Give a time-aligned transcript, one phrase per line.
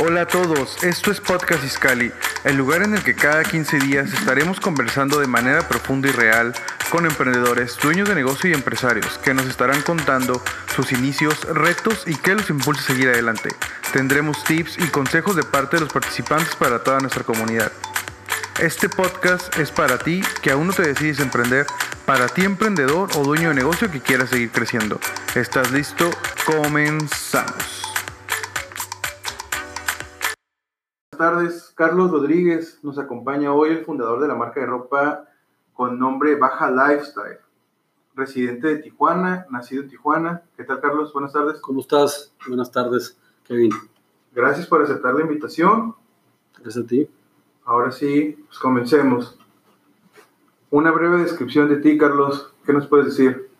[0.00, 2.12] Hola a todos, esto es Podcast Iscali,
[2.44, 6.54] el lugar en el que cada 15 días estaremos conversando de manera profunda y real
[6.88, 10.40] con emprendedores, dueños de negocio y empresarios que nos estarán contando
[10.76, 13.48] sus inicios, retos y qué los impulsa a seguir adelante.
[13.92, 17.72] Tendremos tips y consejos de parte de los participantes para toda nuestra comunidad.
[18.60, 21.66] Este podcast es para ti que aún no te decides emprender,
[22.06, 25.00] para ti emprendedor o dueño de negocio que quieras seguir creciendo.
[25.34, 26.08] ¿Estás listo?
[26.46, 27.97] Comenzamos.
[31.18, 35.26] Tardes, Carlos Rodríguez nos acompaña hoy, el fundador de la marca de ropa
[35.74, 37.38] con nombre Baja Lifestyle,
[38.14, 40.42] residente de Tijuana, nacido en Tijuana.
[40.56, 41.12] ¿Qué tal, Carlos?
[41.12, 41.60] Buenas tardes.
[41.60, 42.32] ¿Cómo estás?
[42.46, 43.72] Buenas tardes, Kevin.
[44.32, 45.94] Gracias por aceptar la invitación.
[46.58, 47.08] Gracias a ti.
[47.64, 49.38] Ahora sí, pues comencemos.
[50.70, 52.52] Una breve descripción de ti, Carlos.
[52.64, 53.50] ¿Qué nos puedes decir?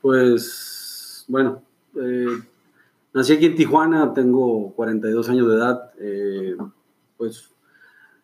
[0.00, 1.62] Pues, bueno,
[1.96, 2.38] eh,
[3.12, 5.92] nací aquí en Tijuana, tengo 42 años de edad.
[5.98, 6.56] Eh,
[7.20, 7.50] pues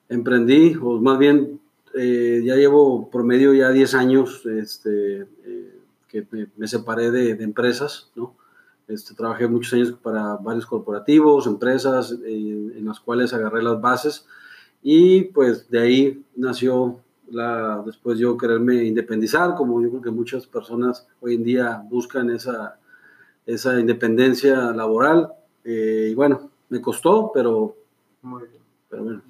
[0.08, 1.60] emprendí, o más bien
[1.92, 6.26] eh, ya llevo promedio ya 10 años este, eh, que
[6.56, 8.34] me, separé de, empresas, ¿no?
[8.88, 14.24] Este, trabajé muchos años para varios corporativos, empresas, eh, en las cuales agarré las bases
[14.82, 16.98] y pues de ahí nació
[17.28, 22.30] la, después yo quererme independizar, como yo creo que muchas personas hoy en día buscan
[22.30, 22.78] esa,
[23.44, 25.32] esa independencia laboral.
[25.64, 27.76] y bueno, me costó, pero
[28.22, 28.65] Muy bien.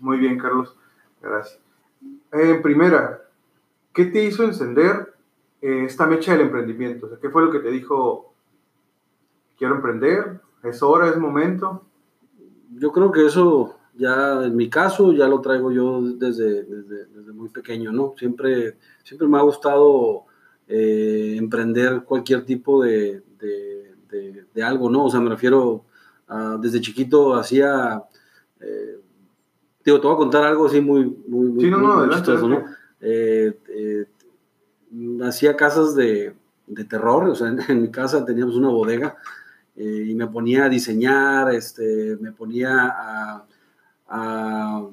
[0.00, 0.76] Muy bien, Carlos.
[1.20, 1.60] Gracias.
[2.32, 3.22] En primera,
[3.92, 5.14] ¿qué te hizo encender
[5.62, 7.08] eh, esta mecha del emprendimiento?
[7.20, 8.34] ¿Qué fue lo que te dijo,
[9.56, 10.40] quiero emprender?
[10.62, 11.84] ¿Es hora, es momento?
[12.74, 17.48] Yo creo que eso ya en mi caso ya lo traigo yo desde, desde, muy
[17.48, 18.14] pequeño, ¿no?
[18.18, 20.24] Siempre, siempre me ha gustado
[20.68, 25.04] eh, emprender cualquier tipo de, de, algo, ¿no?
[25.04, 25.84] O sea, me refiero
[26.28, 28.02] a, desde chiquito hacía...
[28.60, 29.00] Eh,
[29.86, 32.64] Digo, te voy a contar algo así muy, muy, muy, chistoso, ¿no?
[33.00, 34.06] Eh, eh,
[35.22, 36.34] hacía casas de,
[36.66, 39.16] de, terror, o sea, en, mi casa teníamos una bodega
[39.76, 43.44] eh, y me ponía a diseñar, este, me ponía a,
[44.08, 44.88] a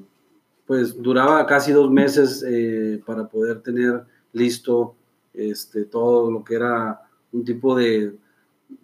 [0.68, 2.46] pues duraba casi dos meses
[3.04, 4.94] para poder tener listo
[5.34, 7.02] este, todo lo que era
[7.32, 8.16] un tipo de,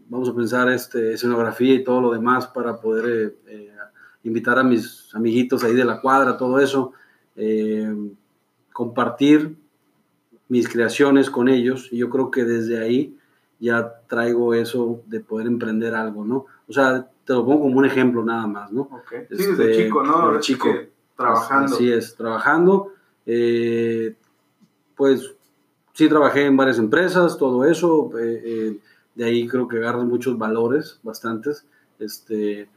[0.08, 3.36] vamos a pensar, este, escenografía y todo lo demás para poder
[4.24, 6.94] invitar a mis amiguitos ahí de la cuadra, todo eso,
[7.36, 7.94] eh,
[8.74, 9.56] compartir
[10.48, 13.16] mis creaciones con ellos y yo creo que desde ahí
[13.60, 16.46] ya traigo eso de poder emprender algo, ¿no?
[16.68, 18.90] O sea, te lo pongo como un ejemplo nada más, ¿no?
[19.10, 20.30] Sí, desde este, chico, ¿no?
[20.30, 20.70] Desde chico.
[21.16, 21.76] Trabajando.
[21.76, 22.94] Así es, trabajando.
[23.26, 24.16] Eh,
[24.96, 25.36] pues
[25.94, 28.12] sí, trabajé en varias empresas, todo eso.
[28.18, 28.80] Eh,
[29.16, 31.66] de ahí creo que agarras muchos valores, bastantes,
[32.00, 32.70] este,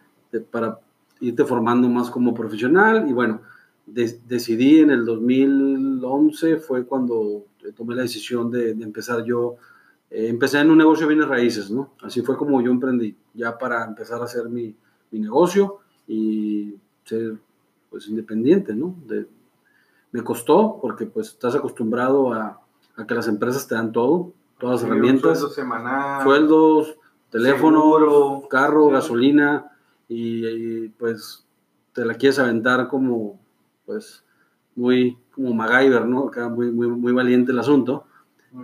[0.51, 0.81] para
[1.23, 3.41] irte formando más como profesional y bueno,
[3.87, 7.45] decidí en el 2011 fue cuando
[7.77, 9.57] tomé la decisión de, empezar yo,
[10.11, 11.93] eh, empecé en un negocio de bienes raíces, ¿no?
[12.03, 14.75] Así fue como yo emprendí, ya para empezar a hacer mi,
[15.13, 15.79] mi negocio
[16.09, 16.75] y
[17.05, 17.37] ser
[17.89, 18.97] pues independiente, ¿no?
[19.07, 19.27] De,
[20.11, 22.61] me costó porque pues estás acostumbrado a,
[22.97, 25.39] a, que las empresas te dan todo, todas las herramientas.
[25.39, 26.23] Sueldos semanal.
[26.25, 26.97] Sueldos,
[27.31, 29.73] teléfono, carro, gasolina
[30.13, 31.45] y, pues
[31.93, 33.39] te la quieres aventar como,
[33.87, 34.25] pues,
[34.75, 36.29] muy como MacGyver, ¿no?
[36.29, 38.05] Acá muy, muy, muy valiente el asunto.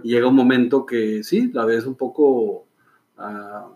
[0.02, 2.66] Y llega un momento que sí, la ves un poco,
[3.18, 3.74] uh,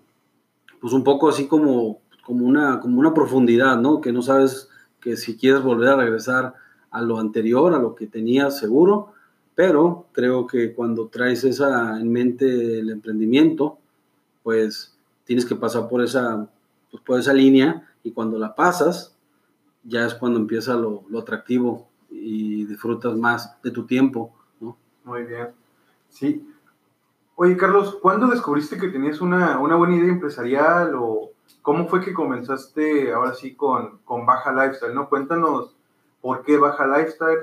[0.81, 4.01] pues un poco así como, como, una, como una profundidad, ¿no?
[4.01, 4.69] Que no sabes
[5.01, 6.55] que si quieres volver a regresar
[6.91, 9.13] a lo anterior, a lo que tenías seguro,
[9.55, 13.79] pero creo que cuando traes esa en mente el emprendimiento,
[14.43, 16.49] pues tienes que pasar por esa
[16.93, 19.17] pues, por esa línea y cuando la pasas,
[19.83, 24.77] ya es cuando empieza lo, lo atractivo y disfrutas más de tu tiempo, ¿no?
[25.05, 25.49] Muy bien.
[26.09, 26.49] Sí.
[27.35, 31.31] Oye, Carlos, ¿cuándo descubriste que tenías una, una buena idea empresarial o
[31.63, 35.09] cómo fue que comenzaste ahora sí con, con Baja Lifestyle, ¿no?
[35.09, 35.75] Cuéntanos
[36.21, 37.41] por qué Baja Lifestyle.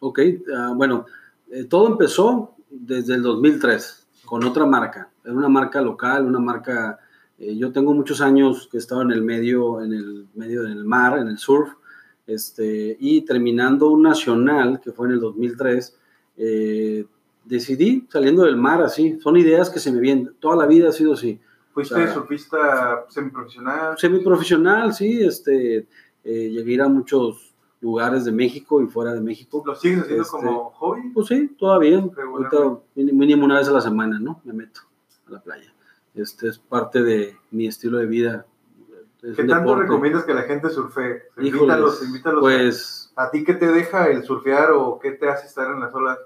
[0.00, 0.20] Ok,
[0.56, 1.04] ah, bueno,
[1.50, 5.10] eh, todo empezó desde el 2003 con otra marca.
[5.22, 6.98] Era una marca local, una marca
[7.42, 10.84] eh, yo tengo muchos años que he estado en el medio, en el medio del
[10.84, 11.72] mar, en el surf,
[12.24, 15.98] este, y terminando un nacional que fue en el 2003,
[16.36, 17.04] eh,
[17.44, 19.18] decidí saliendo del mar así.
[19.20, 20.36] Son ideas que se me vienen.
[20.38, 21.40] Toda la vida ha sido así.
[21.74, 23.98] ¿Fuiste surfista semiprofesional?
[23.98, 25.24] Semiprofesional, sí.
[25.24, 25.88] Este,
[26.22, 29.64] eh, llegué a ir a muchos lugares de México y fuera de México.
[29.66, 31.10] ¿Lo sigues haciendo este, como hobby?
[31.12, 32.08] Pues sí, todavía.
[32.94, 34.40] mínimo una vez a la semana, ¿no?
[34.44, 34.82] Me meto
[35.26, 35.71] a la playa.
[36.14, 38.46] Este es parte de mi estilo de vida.
[39.20, 41.22] ¿Qué tanto recomiendas que la gente surfee?
[41.38, 42.40] Invítalos, invítalos.
[42.40, 43.12] Pues.
[43.14, 46.18] A, ti qué te deja el surfear o qué te hace estar en las olas?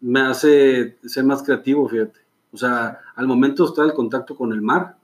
[0.00, 2.20] Me hace ser más creativo, fíjate.
[2.52, 4.96] O sea, al momento de estar en contacto con el mar,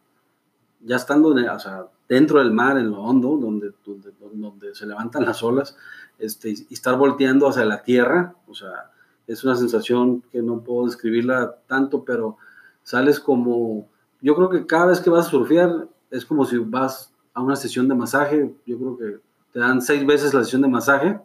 [0.80, 5.24] ya estando o sea, dentro del mar, en lo hondo, donde, donde, donde se levantan
[5.24, 5.76] las olas,
[6.18, 8.90] este, y estar volteando hacia la tierra, o sea,
[9.26, 12.36] es una sensación que no puedo describirla tanto, pero
[12.82, 13.88] sales como,
[14.20, 17.56] yo creo que cada vez que vas a surfear es como si vas a una
[17.56, 19.20] sesión de masaje, yo creo que
[19.52, 21.20] te dan seis veces la sesión de masaje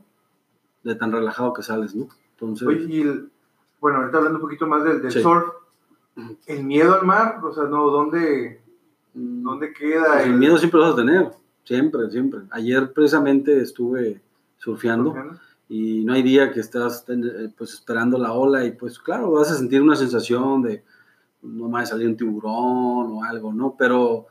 [0.83, 2.07] de tan relajado que sales, ¿no?
[2.31, 2.67] Entonces...
[2.67, 3.29] Oye, y
[3.79, 5.45] bueno, ahorita hablando un poquito más del, surf,
[6.45, 8.61] el miedo al mar, o sea, no, ¿dónde,
[9.13, 10.13] dónde queda?
[10.13, 10.33] Pues el...
[10.33, 11.31] miedo siempre lo vas a tener,
[11.63, 12.41] siempre, siempre.
[12.51, 14.21] Ayer precisamente estuve
[14.57, 15.13] surfeando,
[15.67, 19.51] y no hay día que estás eh, pues esperando la ola y pues claro, vas
[19.51, 20.83] a sentir una sensación de
[21.45, 23.75] no a salir un tiburón o algo, ¿no?
[23.77, 24.27] Pero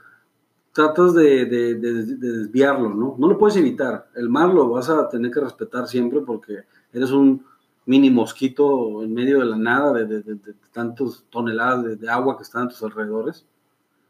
[0.73, 3.15] tratas de, desviarlo, ¿no?
[3.19, 4.09] No lo puedes evitar.
[4.15, 7.45] El mar lo vas a tener que respetar siempre porque eres un
[7.87, 10.39] mini mosquito en medio de la nada, de,
[10.73, 13.47] tantas toneladas de, agua que están a tus alrededores.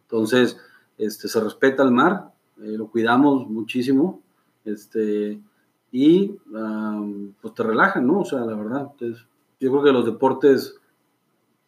[0.02, 0.58] Entonces,
[0.96, 4.20] este, se respeta el mar, eh, lo cuidamos muchísimo,
[4.64, 5.40] este,
[5.92, 6.28] y
[7.40, 8.20] pues te relajan, ¿no?
[8.20, 9.26] O sea, la verdad, entonces,
[9.60, 10.76] yo creo que los deportes,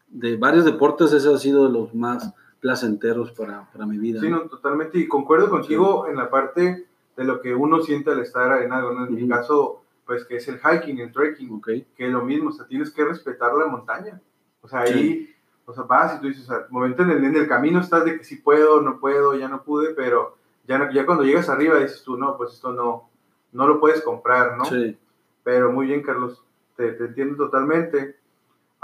[0.08, 4.20] de varios deportes, ese ha sido de los más placenteros para, para mi vida.
[4.20, 4.98] Sí, no, totalmente.
[4.98, 6.86] Y concuerdo contigo en la parte
[7.16, 8.92] de lo que uno siente al estar en algo.
[9.06, 12.52] En mi caso, pues que es el hiking, el trekking, que es lo mismo, o
[12.52, 14.20] sea, tienes que respetar la montaña.
[14.62, 15.28] O sea, ahí,
[15.64, 18.04] o sea, vas y tú dices, o sea, momento en el, en el camino estás
[18.04, 20.36] de que sí puedo, no puedo, ya no pude, pero
[20.66, 23.08] ya, ya cuando llegas arriba dices tú, no, pues esto no,
[23.52, 24.64] no lo puedes comprar, ¿no?
[24.64, 24.96] Sí.
[25.42, 26.42] Pero muy bien, Carlos,
[26.76, 28.16] te, te entiendo totalmente.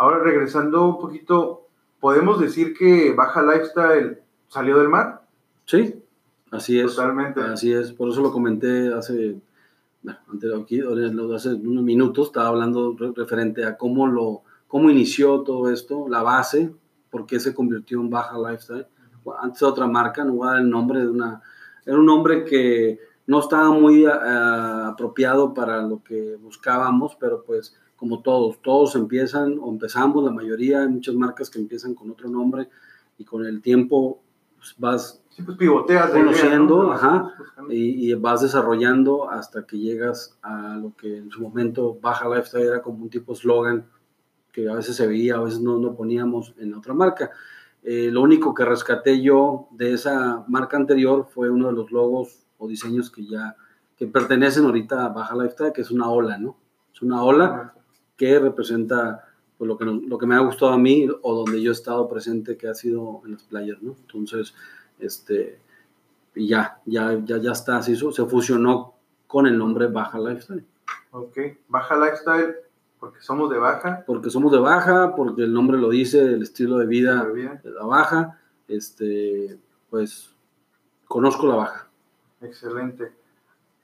[0.02, 1.68] Ahora regresando un poquito
[2.00, 4.18] ¿podemos decir que Baja Lifestyle
[4.48, 5.22] salió del mar?
[5.64, 6.02] Sí,
[6.50, 6.96] así es.
[6.96, 7.40] Totalmente.
[7.40, 9.40] Así es, por eso lo comenté hace,
[10.28, 10.80] antes aquí,
[11.32, 16.74] hace unos minutos, estaba hablando referente a cómo, lo, cómo inició todo esto, la base,
[17.08, 18.88] por qué se convirtió en Baja Lifestyle.
[19.40, 21.40] Antes otra marca, no voy a dar el nombre de una...
[21.86, 27.76] Era un nombre que no estaba muy ah, apropiado para lo que buscábamos, pero pues
[28.02, 32.28] como todos, todos empiezan o empezamos, la mayoría, hay muchas marcas que empiezan con otro
[32.28, 32.68] nombre
[33.16, 34.20] y con el tiempo
[34.56, 37.32] pues, vas pues, pivoteas conociendo ajá,
[37.68, 42.82] y, vas desarrollando hasta que llegas a lo que en su momento Baja Lifestyle era
[42.82, 43.86] como un tipo eslogan
[44.50, 47.30] que a veces se veía, a veces no, no poníamos en otra marca.
[47.84, 52.48] Eh, lo único que rescaté yo de esa marca anterior fue uno de los logos
[52.58, 53.54] o diseños que ya
[53.96, 56.56] que pertenecen ahorita a Baja Lifestyle, que es una ola, ¿no?
[56.92, 57.74] Es una ola
[58.16, 59.28] que representa
[59.58, 62.08] pues, lo, que lo que me ha gustado a mí o donde yo he estado
[62.08, 63.96] presente, que ha sido en las playas, ¿no?
[64.00, 64.54] Entonces,
[64.98, 65.60] este,
[66.34, 68.94] ya, ya, ya, ya está, se, se fusionó
[69.26, 70.66] con el nombre Baja Lifestyle.
[71.10, 71.38] Ok,
[71.68, 72.56] Baja Lifestyle,
[72.98, 74.04] porque somos de Baja.
[74.06, 77.84] Porque somos de Baja, porque el nombre lo dice, el estilo de vida de la
[77.84, 78.38] Baja,
[78.68, 79.58] este,
[79.90, 80.34] pues
[81.06, 81.88] conozco la Baja.
[82.40, 83.21] Excelente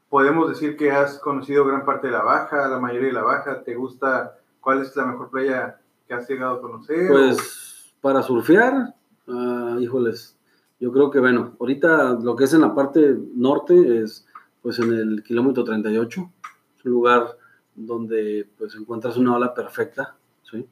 [0.09, 3.63] podemos decir que has conocido gran parte de la baja, la mayoría de la baja.
[3.63, 4.39] ¿Te gusta?
[4.61, 7.09] ¿Cuál es la mejor playa que has llegado a conocer?
[7.09, 8.95] Pues para surfear,
[9.27, 10.37] uh, híjoles,
[10.81, 14.27] yo creo que bueno, ahorita lo que es en la parte norte es
[14.63, 16.31] pues en el kilómetro 38,
[16.79, 17.37] es un lugar
[17.75, 20.69] donde pues encuentras una ola perfecta, ¿sí?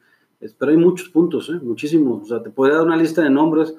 [0.59, 1.59] pero hay muchos puntos, ¿eh?
[1.63, 3.75] muchísimos, o sea, te podría dar una lista de nombres,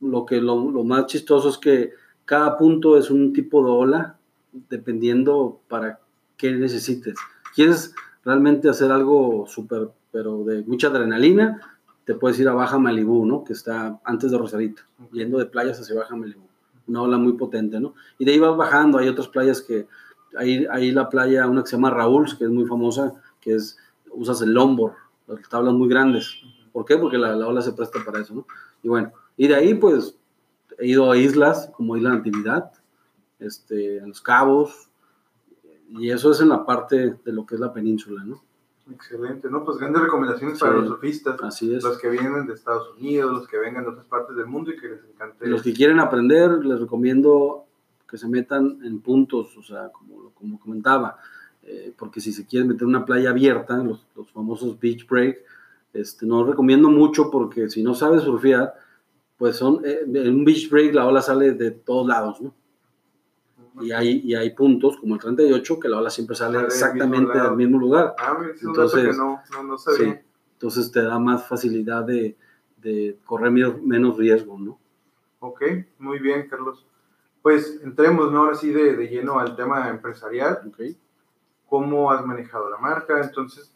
[0.00, 1.92] lo que lo, lo más chistoso es que
[2.24, 4.18] cada punto es un tipo de ola,
[4.52, 6.00] dependiendo para
[6.36, 7.14] qué necesites.
[7.54, 7.94] ¿Quieres
[8.24, 11.60] realmente hacer algo súper, pero de mucha adrenalina?
[12.04, 13.44] Te puedes ir a Baja Malibú, ¿no?
[13.44, 14.82] Que está antes de Rosarito,
[15.12, 16.42] yendo de playas hacia Baja Malibú.
[16.86, 17.94] Una ola muy potente, ¿no?
[18.18, 19.86] Y de ahí vas bajando, hay otras playas que,
[20.36, 23.78] hay, hay la playa, una que se llama Raúl, que es muy famosa, que es,
[24.10, 24.94] usas el lombor,
[25.26, 26.42] las tablas muy grandes.
[26.72, 26.96] ¿Por qué?
[26.96, 28.46] Porque la, la ola se presta para eso, ¿no?
[28.82, 30.16] Y bueno, y de ahí pues
[30.78, 32.72] he ido a islas como Isla Natividad,
[33.44, 34.88] este, en Los Cabos,
[35.90, 38.42] y eso es en la parte de lo que es la península, ¿no?
[38.90, 39.64] Excelente, ¿no?
[39.64, 41.40] Pues grandes recomendaciones para los surfistas.
[41.42, 41.84] Así es.
[41.84, 44.76] Los que vienen de Estados Unidos, los que vengan de otras partes del mundo y
[44.76, 45.46] que les encante.
[45.46, 47.66] Los que quieren aprender, les recomiendo
[48.08, 51.18] que se metan en puntos, o sea, como, como comentaba,
[51.62, 55.38] eh, porque si se quieren meter en una playa abierta, los, los famosos beach break,
[55.92, 58.74] este, no recomiendo mucho porque si no sabes surfear,
[59.38, 62.52] pues son, eh, en un beach break la ola sale de todos lados, ¿no?
[63.80, 67.56] Y hay, y hay puntos como el 38 que la ola siempre sale exactamente del
[67.56, 68.14] mismo lugar.
[68.18, 70.14] Ah, entonces, no, no, sí,
[70.54, 72.36] entonces te da más facilidad de,
[72.78, 74.78] de correr menos riesgo, ¿no?
[75.40, 75.62] Ok,
[75.98, 76.86] muy bien, Carlos.
[77.40, 78.42] Pues entremos ¿no?
[78.42, 80.60] ahora sí de, de lleno al tema empresarial.
[80.68, 80.96] Ok.
[81.66, 83.20] ¿Cómo has manejado la marca?
[83.20, 83.74] Entonces,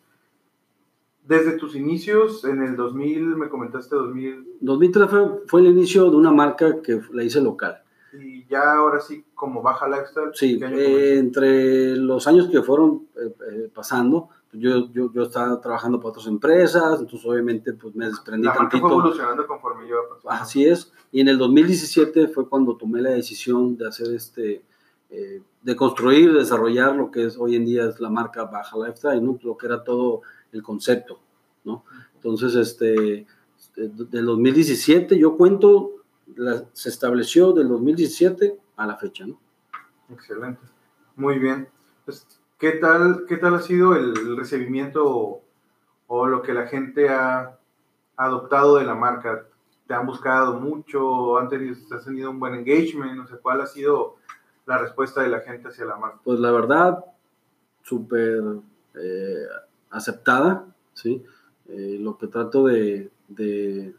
[1.27, 6.17] desde tus inicios, en el 2000, me comentaste 2000, 2003 fue, fue el inicio de
[6.17, 7.83] una marca que la hice local.
[8.23, 10.31] Y ya ahora sí como baja lifestyle.
[10.35, 15.23] Sí, ¿qué año eh, entre los años que fueron eh, eh, pasando, yo, yo, yo
[15.25, 19.01] estaba trabajando para otras empresas, entonces obviamente pues me desprendí la marca fue tantito.
[19.01, 20.31] evolucionando conforme pasando.
[20.31, 24.63] Así es, y en el 2017 fue cuando tomé la decisión de hacer este,
[25.11, 29.23] eh, de construir, desarrollar lo que es hoy en día es la marca Baja Lifestyle,
[29.23, 29.39] ¿no?
[29.43, 31.19] Lo que era todo el concepto,
[31.65, 31.85] ¿no?
[32.15, 33.27] Entonces, este,
[33.77, 35.91] de- del 2017 yo cuento,
[36.35, 39.39] la- se estableció del 2017 a la fecha, ¿no?
[40.11, 40.61] Excelente.
[41.17, 41.69] Muy bien.
[42.05, 42.27] Pues,
[42.59, 45.43] ¿qué, tal, ¿Qué tal ha sido el recibimiento o,
[46.09, 47.59] o lo que la gente ha
[48.17, 49.47] adoptado de la marca?
[49.87, 51.39] ¿Te han buscado mucho?
[51.39, 53.15] ¿Han tenido, ¿Has tenido un buen engagement?
[53.17, 54.17] No sé, ¿cuál ha sido
[54.67, 56.19] la respuesta de la gente hacia la marca?
[56.25, 57.05] Pues la verdad,
[57.83, 58.43] súper
[58.95, 59.47] eh,
[59.91, 61.25] aceptada, ¿sí?
[61.69, 63.95] Eh, lo que trato de, de,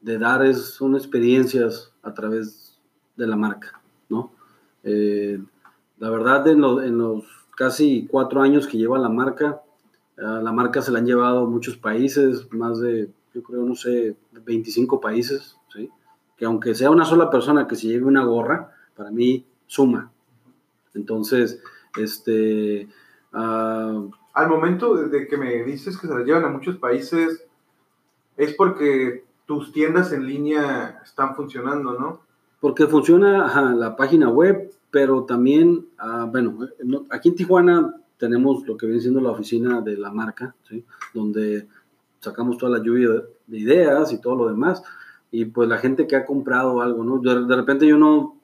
[0.00, 2.78] de dar es, son experiencias a través
[3.16, 4.32] de la marca, ¿no?
[4.84, 5.38] Eh,
[5.98, 7.24] la verdad, en, lo- en los
[7.56, 9.60] casi cuatro años que lleva la marca,
[10.18, 14.16] a la marca se la han llevado muchos países, más de, yo creo, no sé,
[14.32, 15.90] 25 países, ¿sí?
[16.36, 20.10] Que aunque sea una sola persona que se lleve una gorra, para mí suma.
[20.94, 21.62] Entonces,
[21.98, 22.88] este,
[23.32, 24.02] ah,
[24.34, 27.44] Al momento de que me dices que se la llevan a muchos países,
[28.36, 32.20] es porque tus tiendas en línea están funcionando, ¿no?
[32.60, 38.64] porque funciona ajá, la página web, pero también, ah, bueno, no- aquí en Tijuana tenemos
[38.64, 40.84] lo que viene siendo la oficina de la marca, ¿sí?
[41.12, 41.66] donde
[42.20, 44.84] sacamos toda la lluvia de, de ideas y todo lo demás,
[45.32, 47.18] y pues la gente que ha comprado algo, ¿no?
[47.18, 48.36] De, de repente yo no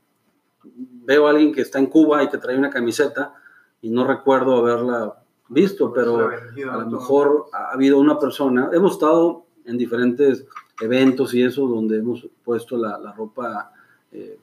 [1.05, 3.33] veo a alguien que está en Cuba y que trae una camiseta
[3.81, 6.19] y no recuerdo haberla visto, pero...
[6.19, 10.47] Ha vendido, a lo mejor ha habido una persona, hemos estado en diferentes
[10.81, 13.73] eventos y eso donde hemos puesto la, ropa
[14.13, 14.39] eh,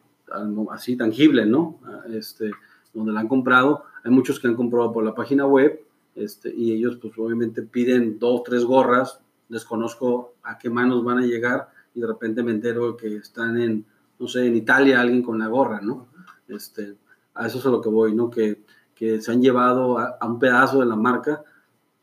[0.71, 1.79] así tangible, ¿no?
[1.85, 2.51] Ah, Este,
[2.93, 3.85] donde la han comprado.
[4.03, 5.83] Hay muchos que han comprado por la página web
[6.15, 11.25] este, y ellos pues obviamente piden dos, tres gorras, desconozco a qué manos van a
[11.25, 13.85] llegar y de repente me entero que están en,
[14.19, 16.07] no sé, en Italia alguien con la gorra, ¿no?
[16.47, 16.95] Este,
[17.33, 18.29] a eso es a lo que voy, ¿no?
[18.29, 18.63] Que,
[18.93, 21.43] que se han llevado a un pedazo de la marca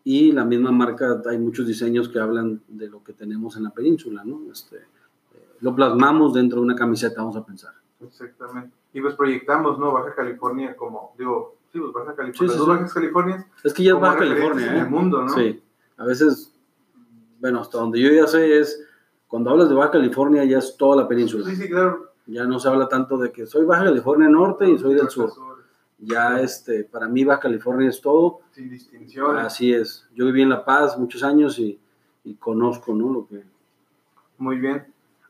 [0.05, 3.71] y la misma marca, hay muchos diseños que hablan de lo que tenemos en la
[3.71, 4.41] península, ¿no?
[4.51, 7.75] Este, eh, lo plasmamos dentro de una camiseta, vamos a pensar.
[8.01, 8.75] Exactamente.
[8.93, 9.93] Y pues proyectamos, ¿no?
[9.93, 12.33] Baja California como, digo, sí, pues Baja California.
[12.33, 12.73] Sí, sí, Las dos sí.
[12.73, 14.81] Bajas Californias Es que ya es Baja California, en ¿eh?
[14.81, 15.29] el mundo, ¿no?
[15.29, 15.63] Sí,
[15.97, 16.55] a veces,
[17.39, 18.83] bueno, hasta donde yo ya sé es,
[19.29, 21.45] cuando hablas de Baja California ya es toda la península.
[21.45, 22.11] Sí, sí, claro.
[22.27, 25.31] Ya no se habla tanto de que soy Baja California Norte y soy del sur.
[26.03, 28.41] Ya, este, para mí Baja California es todo.
[28.53, 29.45] Sin distinciones.
[29.45, 30.09] Así es.
[30.15, 31.79] Yo viví en La Paz muchos años y,
[32.25, 33.13] y conozco, ¿no?
[33.13, 33.45] Lo que,
[34.39, 34.87] Muy bien.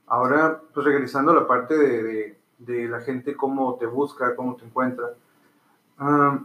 [0.07, 4.55] Ahora, pues regresando a la parte de, de- de la gente, cómo te busca, cómo
[4.55, 5.07] te encuentra.
[5.99, 6.45] Ah,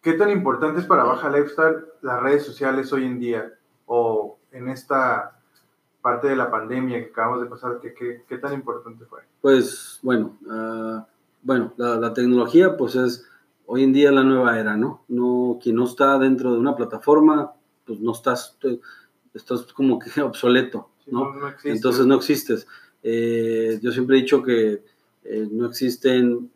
[0.00, 3.52] ¿Qué tan importante es para Baja Lifestyle las redes sociales hoy en día?
[3.86, 5.40] O en esta
[6.00, 9.20] parte de la pandemia que acabamos de pasar, ¿qué, qué, qué tan importante fue?
[9.40, 11.06] Pues bueno, ah,
[11.42, 13.28] bueno, la, la tecnología pues es
[13.66, 15.04] hoy en día la nueva era, ¿no?
[15.08, 17.52] No, quien no está dentro de una plataforma,
[17.86, 18.58] pues no estás,
[19.34, 21.32] estás como que obsoleto, ¿no?
[21.64, 22.66] Entonces no existes.
[23.02, 24.84] Eh, yo siempre he dicho que
[25.24, 26.50] eh, no existen,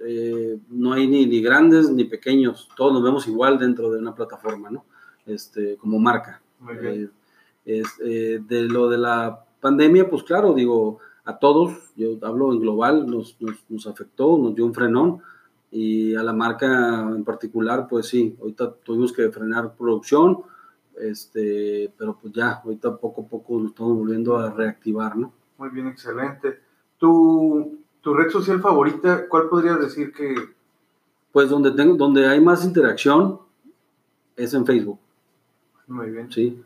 [0.00, 4.14] eh, no hay ni, ni grandes ni pequeños, todos nos vemos igual dentro de una
[4.14, 4.84] plataforma, ¿no?
[5.26, 6.40] Este, como marca.
[7.64, 13.06] Es, de lo de la pandemia, pues claro, digo, a todos, yo hablo en global,
[13.06, 15.22] nos, nos, nos afectó, nos dio un frenón
[15.76, 20.38] y a la marca en particular, pues sí, ahorita tuvimos que frenar producción,
[21.00, 25.32] este, pero pues ya, ahorita poco a poco nos estamos volviendo a reactivar, ¿no?
[25.58, 26.60] Muy bien, excelente.
[26.96, 30.34] ¿Tu, tu red social favorita, cuál podrías decir que
[31.32, 33.40] Pues donde, tengo, donde hay más interacción
[34.36, 35.00] es en Facebook,
[35.88, 36.30] Muy bien.
[36.30, 36.62] ¿sí?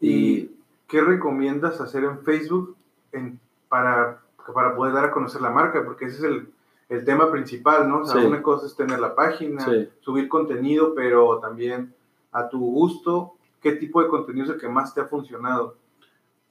[0.00, 0.50] ¿Y
[0.86, 2.76] qué recomiendas hacer en Facebook
[3.12, 3.38] en-
[3.68, 4.22] para,
[4.54, 5.84] para poder dar a conocer la marca?
[5.84, 6.48] Porque ese es el,
[6.88, 8.00] el tema principal, ¿no?
[8.00, 8.26] O sea, Sí.
[8.26, 9.88] una cosa es tener la página, Sí.
[10.00, 11.94] subir contenido, pero también
[12.32, 15.76] a tu gusto, ¿qué tipo de contenido es el que más te ha funcionado?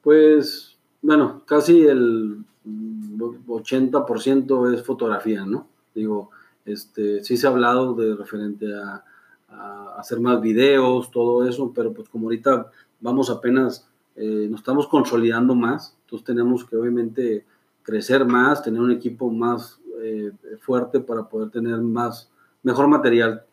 [0.02, 5.68] Pues, bueno, casi el mm, 80% es fotografía, ¿no?
[5.96, 6.30] Digo,
[6.66, 9.04] este, sí se ha hablado de referente a,
[9.50, 14.88] a hacer más videos, todo eso, pero pues como ahorita vamos apenas, eh, nos estamos
[14.88, 17.46] consolidando más, entonces tenemos que obviamente
[17.84, 22.30] crecer más, tener un equipo más eh, fuerte para poder tener más,
[22.64, 23.44] mejor material,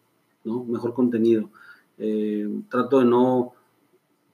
[0.45, 0.65] ¿no?
[0.65, 1.49] mejor contenido.
[1.99, 3.53] Eh, trato de no,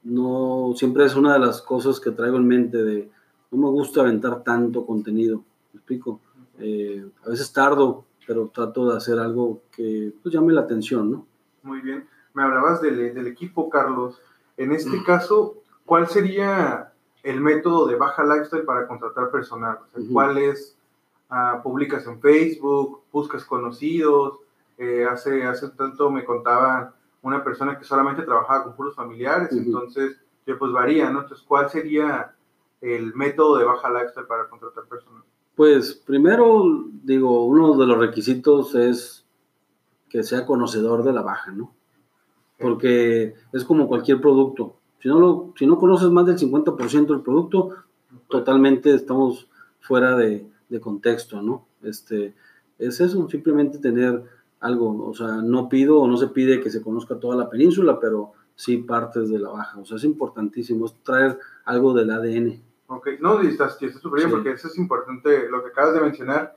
[0.03, 3.11] no, siempre es una de las cosas que traigo en mente de,
[3.51, 6.19] no me gusta aventar tanto contenido, ¿me explico?
[6.59, 11.25] Eh, a veces tardo, pero trato de hacer algo que pues, llame la atención, ¿no?
[11.63, 12.07] Muy bien.
[12.33, 14.19] Me hablabas del, del equipo, Carlos.
[14.57, 15.03] En este mm.
[15.03, 19.79] caso, ¿cuál sería el método de baja lifestyle para contratar personal?
[20.11, 20.77] ¿Cuál es?
[21.33, 24.39] Ah, publicas en Facebook, buscas conocidos.
[24.77, 30.17] Eh, hace, hace tanto me contaba una persona que solamente trabajaba con puros familiares, entonces,
[30.45, 31.21] yo pues varía, ¿no?
[31.21, 32.35] Entonces, ¿cuál sería
[32.81, 35.23] el método de baja lifestyle para contratar personal?
[35.55, 39.25] Pues primero, digo, uno de los requisitos es
[40.09, 41.73] que sea conocedor de la baja, ¿no?
[42.59, 44.75] Porque es como cualquier producto.
[44.99, 47.69] Si no, lo, si no conoces más del 50% del producto,
[48.27, 49.47] totalmente estamos
[49.79, 51.67] fuera de, de contexto, ¿no?
[51.83, 52.33] Este,
[52.79, 54.23] es eso, simplemente tener
[54.59, 57.99] algo, o sea, no pido o no se pide que se conozca toda la península,
[57.99, 62.61] pero sí partes de la baja, o sea, es importantísimo, es traer algo del ADN.
[62.87, 66.55] Ok, no, y estás súper bien, porque eso es importante, lo que acabas de mencionar,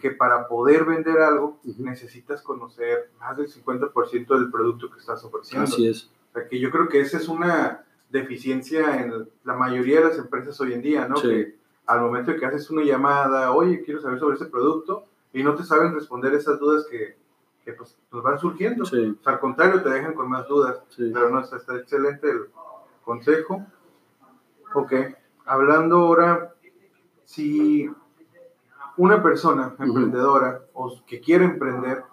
[0.00, 5.64] que para poder vender algo necesitas conocer más del 50% del producto que estás ofreciendo.
[5.64, 6.10] Así es.
[6.30, 10.18] O sea, que yo creo que esa es una deficiencia en la mayoría de las
[10.18, 11.20] empresas hoy en día, ¿no?
[11.20, 15.42] Que al momento de que haces una llamada, oye, quiero saber sobre ese producto, y
[15.42, 17.16] no te saben responder esas dudas que,
[17.64, 18.84] que pues, pues van surgiendo.
[19.24, 20.82] al contrario, te dejan con más dudas.
[20.96, 22.50] Pero no, está, está excelente el
[23.04, 23.64] consejo.
[24.74, 24.92] Ok,
[25.44, 26.54] hablando ahora,
[27.24, 27.90] si
[28.96, 32.04] una persona emprendedora o que quiere emprender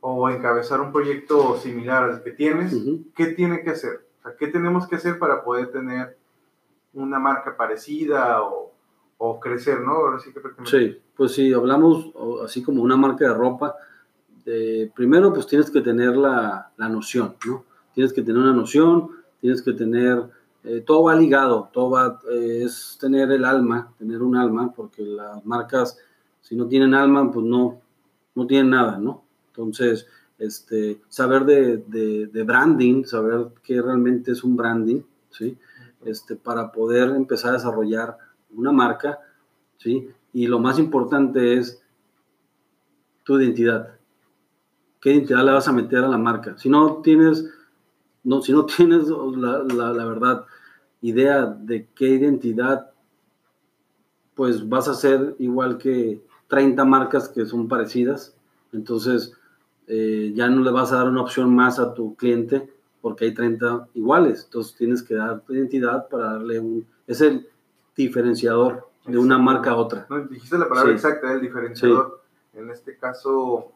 [0.00, 2.76] o encabezar un proyecto similar al que tienes,
[3.14, 4.06] ¿qué tiene que hacer?
[4.18, 6.18] O sea, ¿qué tenemos que hacer para poder tener
[6.94, 8.72] una marca parecida o,
[9.18, 9.92] o crecer, ¿no?
[9.92, 12.10] Ahora sí, que sí, pues si hablamos
[12.44, 13.74] así como una marca de ropa,
[14.94, 17.64] primero pues tienes que tener la, la, noción, ¿no?
[17.94, 20.22] Tienes que tener una noción, tienes que tener,
[20.64, 25.02] eh, todo va ligado, todo va, eh, es tener el alma, tener un alma, porque
[25.02, 25.98] las marcas,
[26.40, 27.80] si no tienen alma, pues no,
[28.34, 29.22] no tienen nada, ¿no?
[29.48, 30.06] Entonces,
[30.38, 35.56] este, saber de, de, de branding, saber qué realmente es un branding, ¿sí?
[36.04, 38.18] Este, para poder empezar a desarrollar
[38.54, 39.18] una marca,
[39.78, 40.08] ¿sí?
[40.32, 41.82] Y lo más importante es
[43.22, 43.94] tu identidad.
[45.00, 46.56] ¿Qué identidad le vas a meter a la marca?
[46.58, 47.44] Si no tienes,
[48.22, 50.44] no, si no tienes la, la, verdad,
[51.00, 52.90] idea de qué identidad,
[54.34, 58.36] pues vas a ser igual que 30 marcas que son parecidas.
[58.72, 59.32] Entonces,
[59.86, 63.34] eh, ya no le vas a dar una opción más a tu cliente porque hay
[63.34, 64.44] 30 iguales.
[64.46, 66.86] Entonces tienes que dar tu identidad para darle un...
[67.06, 67.46] Es el
[67.94, 70.06] diferenciador de una marca a otra.
[70.08, 72.22] No, dijiste la palabra exacta, el diferenciador.
[72.54, 73.72] En este caso,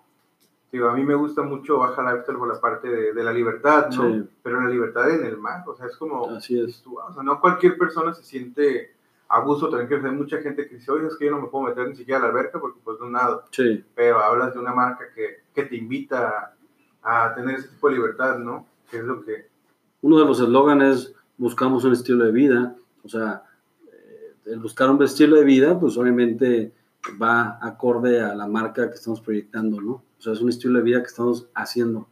[0.73, 4.27] digo, a mí me gusta mucho Baja Lifestyle por la parte de, la libertad, ¿no?
[4.43, 6.31] Pero la libertad en el mar, o sea, es como...
[6.31, 6.83] Así es.
[6.87, 8.95] o sea, no cualquier persona se siente
[9.29, 11.49] a gusto, también que hay mucha gente que dice, oye, es que yo no me
[11.49, 13.45] puedo meter ni siquiera a la alberca porque pues no nado.
[13.51, 13.85] Sí.
[13.95, 16.55] Pero hablas de una marca que, que te invita
[17.03, 18.68] a tener ese tipo de libertad, ¿no?
[18.93, 19.49] Es lo que...
[20.01, 23.45] Uno de los eslóganes es buscamos un estilo de vida, o sea,
[23.87, 26.73] eh, el buscar un estilo de vida, pues obviamente
[27.21, 29.93] va acorde a la marca que estamos proyectando, ¿no?
[30.19, 32.09] O sea, es un estilo de vida que estamos haciendo.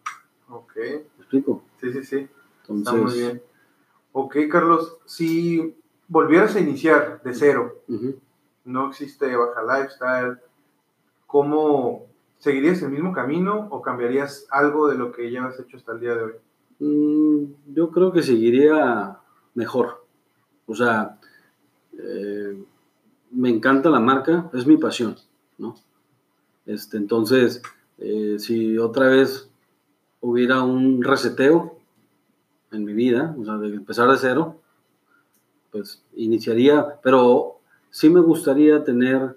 [0.48, 0.76] Ok.
[0.76, 1.64] ¿Me explico?
[1.80, 2.28] Sí, sí, sí.
[2.68, 3.42] Entonces, Está muy bien.
[4.12, 5.76] Ok, Carlos, si
[6.08, 7.82] volvieras a iniciar de cero,
[8.64, 10.38] no existe baja lifestyle,
[11.26, 12.06] ¿cómo
[12.38, 16.00] seguirías el mismo camino o cambiarías algo de lo que ya has hecho hasta el
[16.00, 16.32] día de hoy?
[16.78, 19.18] Mm, yo creo que seguiría
[19.54, 20.04] mejor.
[20.66, 21.18] O sea,
[21.98, 22.62] eh,
[23.30, 25.16] me encanta la marca, es mi pasión,
[25.58, 25.76] ¿no?
[26.66, 27.62] Este, entonces,
[27.98, 29.48] eh, si otra vez
[30.20, 31.78] hubiera un reseteo
[32.72, 34.60] en mi vida, o sea, de empezar de cero,
[35.70, 37.60] pues iniciaría, pero
[37.90, 39.36] sí me gustaría tener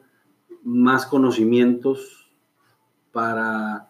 [0.63, 2.30] más conocimientos
[3.12, 3.88] para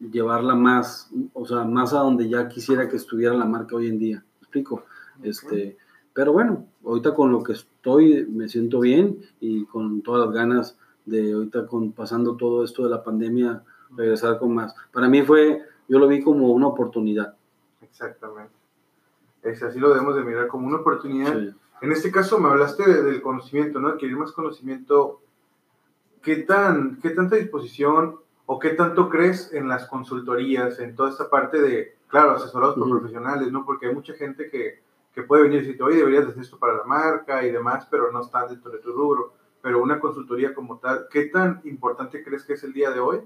[0.00, 3.98] llevarla más, o sea, más a donde ya quisiera que estuviera la marca hoy en
[3.98, 4.16] día.
[4.18, 4.84] ¿Me explico?
[5.22, 5.76] Este,
[6.12, 10.78] pero bueno, ahorita con lo que estoy me siento bien y con todas las ganas
[11.04, 13.62] de ahorita con pasando todo esto de la pandemia
[13.96, 14.74] regresar con más.
[14.92, 17.36] Para mí fue, yo lo vi como una oportunidad.
[17.82, 18.52] Exactamente.
[19.42, 21.34] Es, así lo debemos de mirar como una oportunidad.
[21.82, 23.88] En este caso me hablaste del conocimiento, ¿no?
[23.88, 25.20] Adquirir más conocimiento.
[26.22, 28.16] ¿Qué, tan, ¿Qué tanta disposición
[28.52, 32.88] ¿O qué tanto crees en las consultorías, en toda esta parte de, claro, asesorados por
[32.88, 33.64] profesionales, ¿no?
[33.64, 34.82] Porque hay mucha gente que,
[35.14, 38.10] que puede venir y decirte, oye, deberías hacer esto para la marca y demás, pero
[38.10, 39.34] no están dentro de tu rubro.
[39.62, 43.20] pero una consultoría como tal, ¿qué tan importante crees que es el día de hoy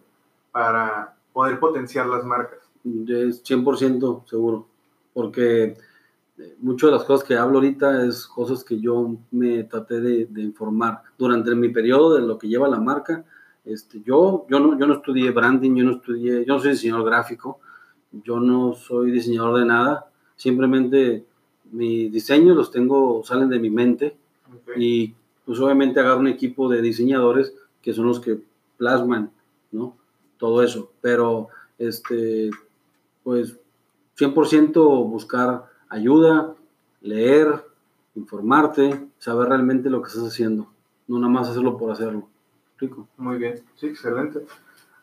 [0.53, 2.59] para poder potenciar las marcas?
[2.85, 4.69] Es 100% seguro,
[5.15, 5.79] porque
[6.37, 10.43] eh, muchas de las cosas que hablo ahorita es cosas que yo me traté de,
[10.43, 13.25] informar durante mi periodo de lo que lleva la marca.
[13.65, 17.07] Este, yo, yo, no, yo no estudié branding, yo no estudié, yo no soy diseñador
[17.07, 17.61] gráfico,
[18.13, 21.25] yo no soy diseñador de nada, simplemente
[21.73, 24.17] mis diseños los tengo, salen de mi mente
[24.77, 28.39] y pues obviamente agarro un equipo de diseñadores que son los que
[28.77, 29.31] plasman,
[29.73, 29.97] ¿no?
[30.39, 31.49] Todo eso, pero
[31.79, 32.51] este,
[33.23, 33.59] pues
[34.19, 36.55] 100% buscar ayuda,
[37.01, 37.65] leer,
[38.15, 40.69] informarte, saber realmente lo que estás haciendo,
[41.09, 42.29] no nada más hacerlo por hacerlo.
[42.79, 43.09] Rico.
[43.17, 44.45] Muy bien, sí, excelente.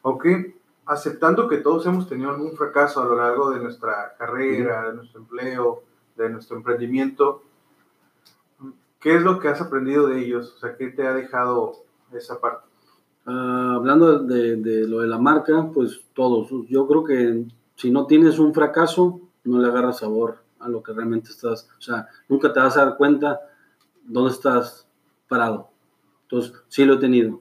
[0.02, 0.26] Ok,
[0.86, 5.22] aceptando que todos hemos tenido algún fracaso a lo largo de nuestra carrera, de nuestro
[5.22, 5.84] empleo,
[6.18, 7.44] de nuestro emprendimiento,
[9.00, 10.54] ¿qué es lo que has aprendido de ellos?
[10.56, 12.68] O sea, ¿qué te ha dejado esa parte?
[13.26, 16.50] Ah, hablando de, de, lo de la marca, pues todos.
[16.70, 20.94] Yo creo que si no tienes un fracaso, no le agarras sabor a lo que
[20.94, 21.68] realmente estás.
[21.78, 23.40] O sea, nunca te vas a dar cuenta
[24.04, 24.88] dónde estás
[25.28, 25.70] parado.
[26.24, 27.40] Entonces, sí lo he tenido.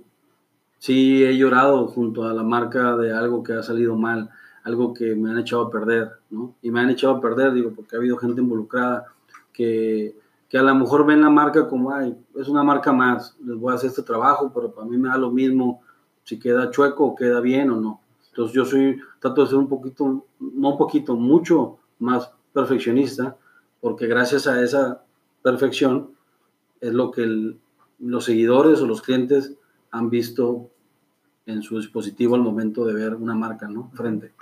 [0.81, 4.31] Sí he llorado junto a la marca de algo que ha salido mal,
[4.64, 6.55] algo que me han echado a perder, ¿no?
[6.62, 9.05] Y me han echado a perder, digo, porque ha habido gente involucrada
[9.53, 10.16] que,
[10.49, 13.73] que a lo mejor ven la marca como, ay, es una marca más, les voy
[13.73, 15.83] a hacer este trabajo, pero para mí me da lo mismo
[16.25, 18.01] si queda chueco o queda bien o no.
[18.31, 23.37] Entonces yo soy, trato de ser un poquito, no un poquito, mucho más perfeccionista,
[23.83, 25.03] porque gracias a esa
[25.43, 26.12] perfección
[26.81, 27.55] es lo que
[27.99, 29.59] los seguidores o los clientes
[29.90, 30.70] han visto
[31.46, 33.90] en su dispositivo al momento de ver una marca, ¿no?
[33.94, 34.33] Frente.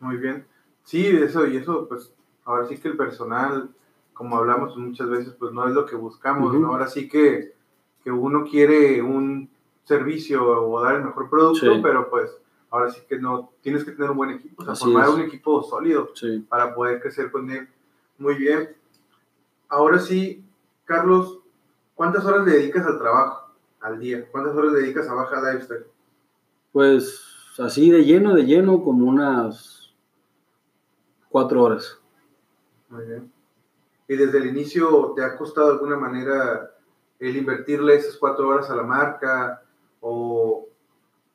[0.00, 0.46] Muy bien.
[0.82, 2.12] Sí, eso y eso, pues
[2.44, 3.70] ahora sí que el personal,
[4.12, 6.68] como hablamos muchas veces, pues no es lo que buscamos, ¿no?
[6.68, 7.54] Ahora sí que,
[8.02, 9.50] que, uno quiere un
[9.84, 12.30] servicio o dar el mejor producto, pero pues
[12.70, 15.62] ahora sí que no, tienes que tener un buen equipo, o sea, formar un equipo
[15.62, 16.10] sólido
[16.48, 17.68] para poder crecer con él.
[18.18, 18.70] Muy bien.
[19.68, 20.44] Ahora sí,
[20.84, 21.40] Carlos,
[21.94, 23.47] ¿cuántas horas le dedicas al trabajo
[23.80, 24.26] al día?
[24.30, 25.86] ¿Cuántas horas dedicas a Baja Lifestyle?
[26.72, 27.22] Pues
[27.58, 29.94] así de lleno, de lleno, como unas
[31.28, 31.98] cuatro horas.
[32.88, 33.32] Muy bien.
[34.08, 36.74] ¿Y desde el inicio te ha costado de alguna manera
[37.18, 39.62] el invertirle esas cuatro horas a la marca
[40.00, 40.68] o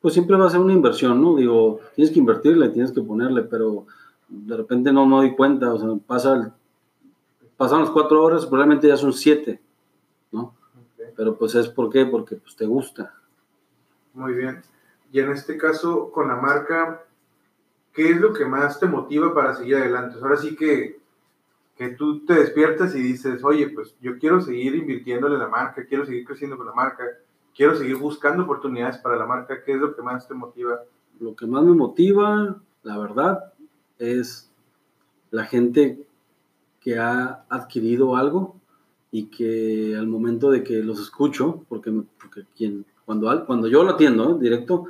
[0.00, 1.34] pues siempre va a ser una inversión, ¿no?
[1.34, 3.86] Digo, tienes que invertirle, tienes que ponerle, pero
[4.28, 6.54] de repente no me doy cuenta, o sea, pasa
[7.56, 9.62] pasan las cuatro horas, probablemente ya son siete,
[10.30, 10.54] ¿no?
[11.16, 13.14] Pero pues es por qué, porque pues te gusta.
[14.12, 14.62] Muy bien.
[15.12, 17.04] Y en este caso, con la marca,
[17.92, 20.18] ¿qué es lo que más te motiva para seguir adelante?
[20.20, 21.00] Ahora sí que,
[21.76, 25.86] que tú te despiertas y dices, oye, pues yo quiero seguir invirtiéndole en la marca,
[25.86, 27.04] quiero seguir creciendo con la marca
[27.54, 29.62] quiero seguir buscando oportunidades para la marca.
[29.64, 30.82] ¿Qué es lo que más te motiva?
[31.20, 33.52] Lo que más me motiva, la verdad,
[33.98, 34.50] es
[35.30, 36.04] la gente
[36.80, 38.60] que ha adquirido algo
[39.14, 43.92] y que al momento de que los escucho, porque, porque quien, cuando, cuando yo lo
[43.92, 44.86] atiendo directo,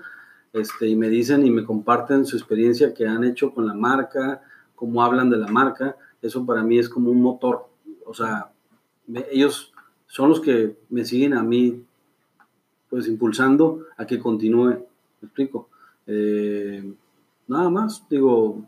[0.54, 4.40] este, y me dicen y me comparten su experiencia que han hecho con la marca,
[4.74, 7.66] cómo hablan de la marca, eso para mí es como un motor.
[8.06, 8.50] O sea,
[9.30, 9.74] ellos
[10.06, 11.84] son los que me siguen a mí
[12.88, 14.86] pues impulsando a que continúe.
[15.20, 15.68] ¿Me explico?
[16.06, 16.94] Eh,
[17.46, 18.64] nada más, digo,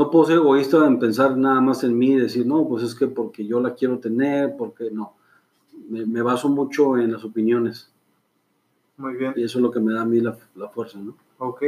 [0.00, 2.94] no puedo ser egoísta en pensar nada más en mí y decir, no, pues es
[2.94, 5.12] que porque yo la quiero tener, porque no.
[5.90, 7.92] Me, baso mucho en las opiniones.
[8.96, 9.34] Muy bien.
[9.36, 10.32] Y eso es lo que me da a mí la,
[10.72, 11.16] fuerza, ¿no?
[11.36, 11.64] Ok.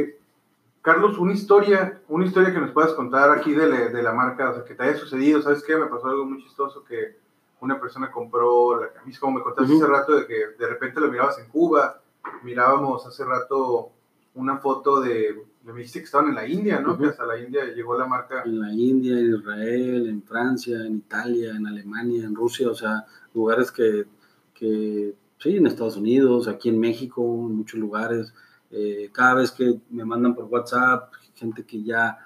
[0.81, 4.55] Carlos, una historia, una historia que nos puedas contar aquí de, de la marca, o
[4.55, 5.75] sea, que te haya sucedido, ¿sabes qué?
[5.75, 7.17] Me pasó algo muy chistoso que
[7.61, 11.11] una persona compró la camisa, como me contaste hace rato, de que de repente lo
[11.11, 12.01] mirabas en Cuba,
[12.41, 13.91] mirábamos hace rato
[14.33, 16.97] una foto de, me dijiste que estaban en la India, ¿no?
[16.97, 18.43] Que hasta la India llegó la marca.
[18.43, 23.05] En la India, en Israel, en Francia, en Italia, en Alemania, en Rusia, o sea,
[23.33, 24.05] lugares que,
[24.53, 28.33] que sí, en Estados Unidos, aquí en México, en muchos lugares.
[28.71, 32.17] Eh, cada vez que me mandan por WhatsApp, gente que ya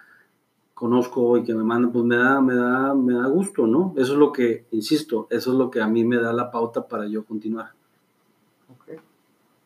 [0.73, 3.93] conozco y que me mandan, pues me da, me da, me da gusto, ¿no?
[3.97, 6.87] Eso es lo que, insisto, eso es lo que a mí me da la pauta
[6.87, 7.71] para yo continuar.
[8.69, 8.99] Ok,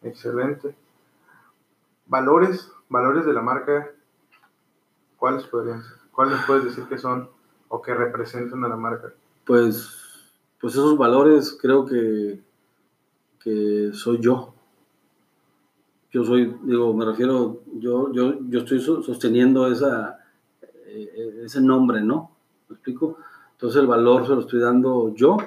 [0.04, 0.76] excelente.
[2.12, 3.90] Valores, valores de la marca,
[5.16, 5.94] ¿cuáles podrían ser?
[6.12, 7.30] ¿Cuáles puedes decir que son
[7.70, 9.14] o que representan a la marca?
[9.46, 9.96] Pues,
[10.60, 12.42] pues esos valores creo que,
[13.40, 14.54] que soy yo.
[16.12, 20.20] Yo soy, digo, me refiero, yo, yo, yo estoy sosteniendo esa,
[20.88, 22.32] eh, ese nombre, ¿no?
[22.68, 23.20] ¿Me explico?
[23.54, 25.38] Entonces el valor se lo estoy dando yo,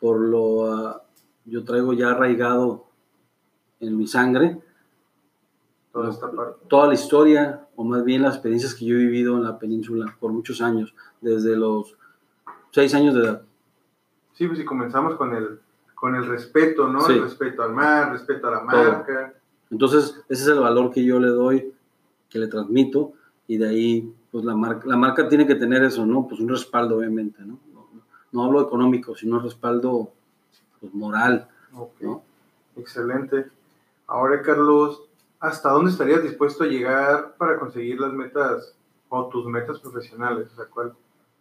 [0.00, 1.02] por lo, ah,
[1.44, 2.86] yo traigo ya arraigado
[3.80, 4.62] en mi sangre
[6.00, 6.58] Toda esta parte.
[6.68, 10.14] toda la historia, o más bien las experiencias que yo he vivido en la península
[10.20, 11.96] por muchos años, desde los
[12.70, 13.42] seis años de edad.
[14.34, 15.58] Sí, pues si comenzamos con el,
[15.94, 17.00] con el respeto, ¿no?
[17.00, 17.14] Sí.
[17.14, 19.34] El respeto al mar, respeto a la marca.
[19.70, 21.72] Entonces, ese es el valor que yo le doy,
[22.28, 23.12] que le transmito,
[23.46, 26.26] y de ahí, pues la marca, la marca tiene que tener eso, ¿no?
[26.28, 27.58] Pues un respaldo, obviamente, ¿no?
[27.74, 27.86] No,
[28.32, 30.12] no hablo económico, sino respaldo
[30.80, 32.22] pues, moral, Ok, ¿no?
[32.76, 33.46] excelente.
[34.06, 35.02] Ahora, Carlos,
[35.40, 38.74] ¿hasta dónde estarías dispuesto a llegar para conseguir las metas
[39.08, 40.48] o tus metas profesionales?
[40.52, 40.94] O sea, ¿cuál?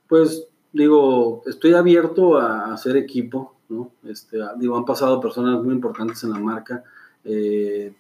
[0.08, 3.92] Pues digo, estoy abierto a hacer equipo, ¿no?
[4.04, 6.84] Este, digo, han pasado personas muy importantes en la marca.
[7.24, 7.94] eh,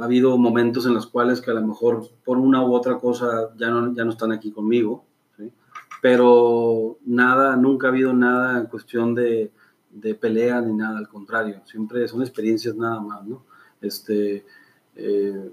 [0.00, 3.50] ha habido momentos en los cuales que a lo mejor por una u otra cosa
[3.56, 5.04] ya no, ya no están aquí conmigo,
[5.36, 5.52] ¿sí?
[6.02, 9.52] pero nada, nunca ha habido nada en cuestión de,
[9.90, 13.44] de pelea ni nada, al contrario, siempre son experiencias nada más, ¿no?
[13.80, 14.44] Este,
[14.96, 15.50] eh,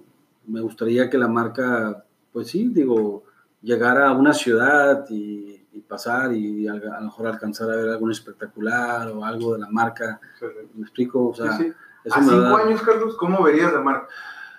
[0.47, 3.23] me gustaría que la marca, pues sí, digo,
[3.62, 7.89] llegar a una ciudad y, y pasar y a, a lo mejor alcanzar a ver
[7.89, 10.19] algo espectacular o algo de la marca.
[10.75, 11.27] ¿Me explico?
[11.30, 11.73] O sea, Sí, sí.
[12.06, 14.08] eso A cinco da- años, Carlos, ¿cómo verías la marca?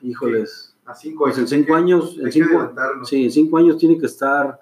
[0.01, 0.75] híjoles.
[0.85, 1.53] A cinco Pues años.
[1.53, 2.73] en cinco años, en cinco,
[3.05, 4.59] sí, en cinco años tiene que estar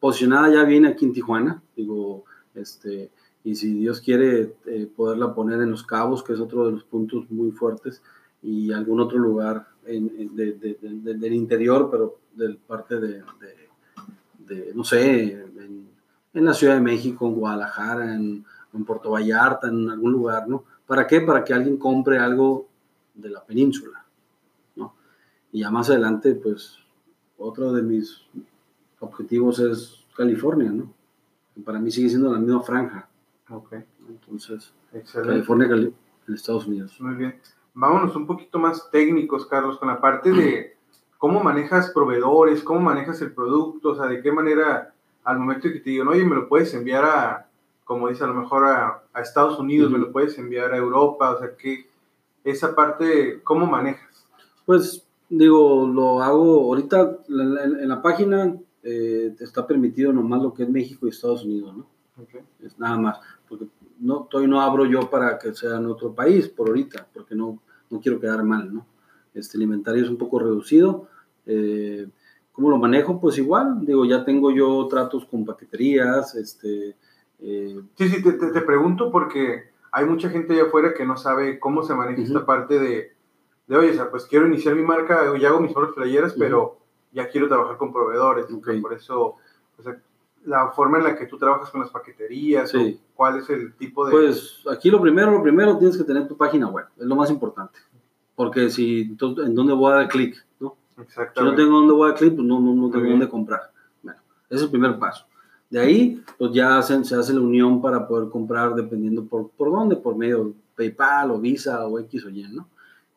[0.00, 1.62] posicionada ya bien aquí en Tijuana.
[1.76, 3.10] Digo, este,
[3.44, 6.84] y si Dios quiere eh, poderla poner en Los Cabos, que es otro de los
[6.84, 8.02] puntos muy fuertes,
[8.42, 12.98] y algún otro lugar en- en- de- de- de- de- del interior, pero del parte
[13.00, 13.22] de,
[14.74, 15.88] no sé, en,
[16.34, 18.44] en la Ciudad de México, en Guadalajara, en,
[18.86, 20.62] Puerto Vallarta, en algún lugar, ¿no?
[20.86, 21.20] ¿Para qué?
[21.20, 22.68] Para que alguien compre algo
[23.12, 24.04] de la península,
[24.76, 24.94] ¿no?
[25.50, 26.78] Y ya más adelante, pues,
[27.38, 28.22] otro de mis
[29.00, 30.92] objetivos es California, ¿no?
[31.64, 33.08] Para mí sigue siendo la misma franja,
[33.50, 33.74] Ok.
[34.08, 35.30] Entonces, excelente.
[35.32, 35.94] California, Cali-
[36.28, 36.96] en Estados Unidos.
[37.00, 37.34] Muy bien.
[37.80, 40.76] Vámonos un poquito más técnicos, Carlos, con la parte de
[41.16, 45.78] cómo manejas proveedores, cómo manejas el producto, o sea, de qué manera al momento que
[45.78, 47.46] te digan, oye, me lo puedes enviar a,
[47.84, 51.30] como dice, a lo mejor a, a Estados Unidos, me lo puedes enviar a Europa,
[51.30, 51.88] o sea, que
[52.42, 54.26] esa parte, ¿cómo manejas?
[54.66, 60.52] Pues, digo, lo hago ahorita en la, en la página, eh, está permitido nomás lo
[60.52, 61.86] que es México y Estados Unidos, ¿no?
[62.20, 62.42] Ok.
[62.64, 63.68] es nada más, porque
[64.00, 67.60] no, todavía no abro yo para que sea en otro país por ahorita, porque no,
[67.90, 68.86] no quiero quedar mal, ¿no?
[69.34, 71.08] Este, el inventario es un poco reducido.
[71.46, 72.08] eh,
[72.52, 73.20] ¿Cómo lo manejo?
[73.20, 76.96] Pues igual, digo, ya tengo yo tratos con paqueterías, este,
[77.38, 81.16] eh, Sí, sí, te, te- te pregunto porque hay mucha gente allá afuera que no
[81.16, 83.12] sabe cómo se maneja esta parte de,
[83.68, 86.78] de, oye, o sea, pues quiero iniciar mi marca, ya hago mis propias playeras, pero
[87.12, 88.46] ya quiero trabajar con proveedores.
[88.82, 89.36] Por eso,
[90.48, 92.98] la forma en la que tú trabajas con las paqueterías, Sí.
[93.00, 94.12] o cuál es el tipo de...
[94.12, 97.30] Pues aquí lo primero, lo primero tienes que tener tu página web, es lo más
[97.30, 97.78] importante.
[98.34, 100.34] Porque si, entonces, ¿en dónde voy a dar clic?
[100.60, 100.76] ¿no?
[100.90, 101.62] Si no Exactamente.
[101.62, 103.18] tengo dónde voy a clic, pues no, no, no tengo bien.
[103.18, 103.70] dónde comprar.
[104.02, 105.26] Bueno, ese es el primer paso.
[105.70, 109.70] De ahí, pues ya hacen- se hace la unión para poder comprar dependiendo por, por
[109.70, 112.68] dónde, por medio de PayPal o Visa o X o Y, ¿no?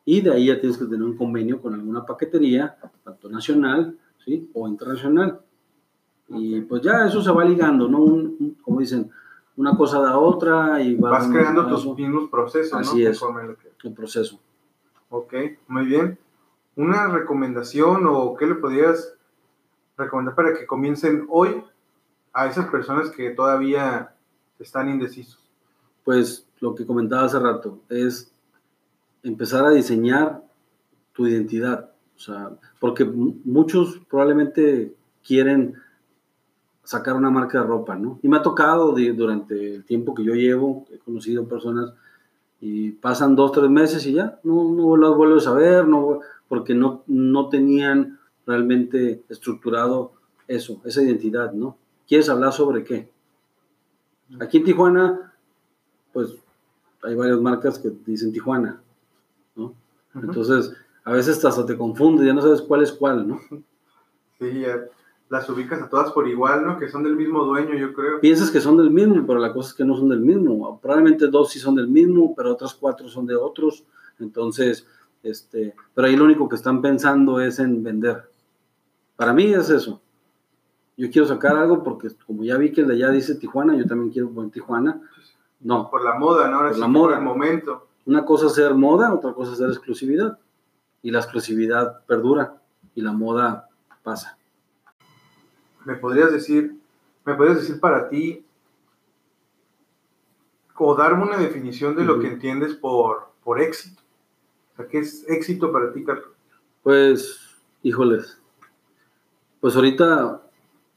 [0.04, 4.50] Y de ahí ya tienes que tener un convenio con alguna paquetería, tanto nacional, ¿sí?
[4.52, 5.40] O internacional.
[6.34, 7.98] Y pues ya eso se va ligando, ¿no?
[7.98, 9.10] Un- un- como dicen,
[9.56, 13.10] una cosa da otra y va Vas creando tus mismos procesos, Así ¿no?
[13.10, 13.20] es.
[13.80, 14.40] Que- el proceso.
[15.10, 15.34] Ok,
[15.68, 16.18] muy bien.
[16.76, 19.14] ¿Una recomendación o qué le podrías
[19.98, 21.62] recomendar para que comiencen hoy
[22.32, 24.14] a esas personas que todavía
[24.58, 25.38] están indecisos?
[26.04, 28.32] Pues lo que comentaba hace rato es
[29.22, 30.42] empezar a diseñar
[31.12, 31.90] tu identidad.
[32.16, 34.94] O sea, porque mu- muchos probablemente
[35.26, 35.74] quieren
[36.84, 38.18] sacar una marca de ropa, ¿no?
[38.22, 41.92] Y me ha tocado de- durante el tiempo que yo llevo, he conocido personas
[42.60, 46.74] y pasan dos, tres meses y ya, no, no las vuelves a ver, no, porque
[46.74, 50.12] no, no tenían realmente estructurado
[50.48, 51.76] eso, esa identidad, ¿no?
[52.06, 53.10] ¿Quieres hablar sobre qué?
[54.40, 55.32] Aquí en Tijuana,
[56.12, 56.34] pues
[57.02, 58.80] hay varias marcas que dicen Tijuana,
[59.56, 59.74] ¿no?
[60.14, 60.72] Entonces,
[61.04, 63.40] a veces hasta te confunde, ya no sabes cuál es cuál, ¿no?
[64.38, 64.84] Sí, ya
[65.32, 66.78] las ubicas a todas por igual, ¿no?
[66.78, 68.20] Que son del mismo dueño, yo creo.
[68.20, 70.78] Piensas que son del mismo, pero la cosa es que no son del mismo.
[70.78, 73.82] Probablemente dos sí son del mismo, pero otras cuatro son de otros.
[74.18, 74.86] Entonces,
[75.22, 78.30] este, pero ahí lo único que están pensando es en vender.
[79.16, 80.02] Para mí es eso.
[80.98, 83.86] Yo quiero sacar algo porque como ya vi que el de allá dice Tijuana, yo
[83.86, 85.00] también quiero poner Tijuana.
[85.60, 86.56] No, Por la moda, ¿no?
[86.56, 87.08] Ahora Por sí la moda.
[87.08, 87.88] Por el momento.
[88.04, 90.38] Una cosa es ser moda, otra cosa es ser exclusividad.
[91.00, 92.60] Y la exclusividad perdura
[92.94, 93.70] y la moda
[94.02, 94.36] pasa.
[95.84, 96.76] ¿Me podrías decir,
[97.24, 98.44] me podrías decir para ti,
[100.84, 104.02] o darme una definición de lo que entiendes por, por éxito?
[104.90, 106.26] ¿Qué es éxito para ti, Carlos?
[106.82, 107.38] Pues,
[107.84, 108.38] híjoles,
[109.60, 110.42] pues ahorita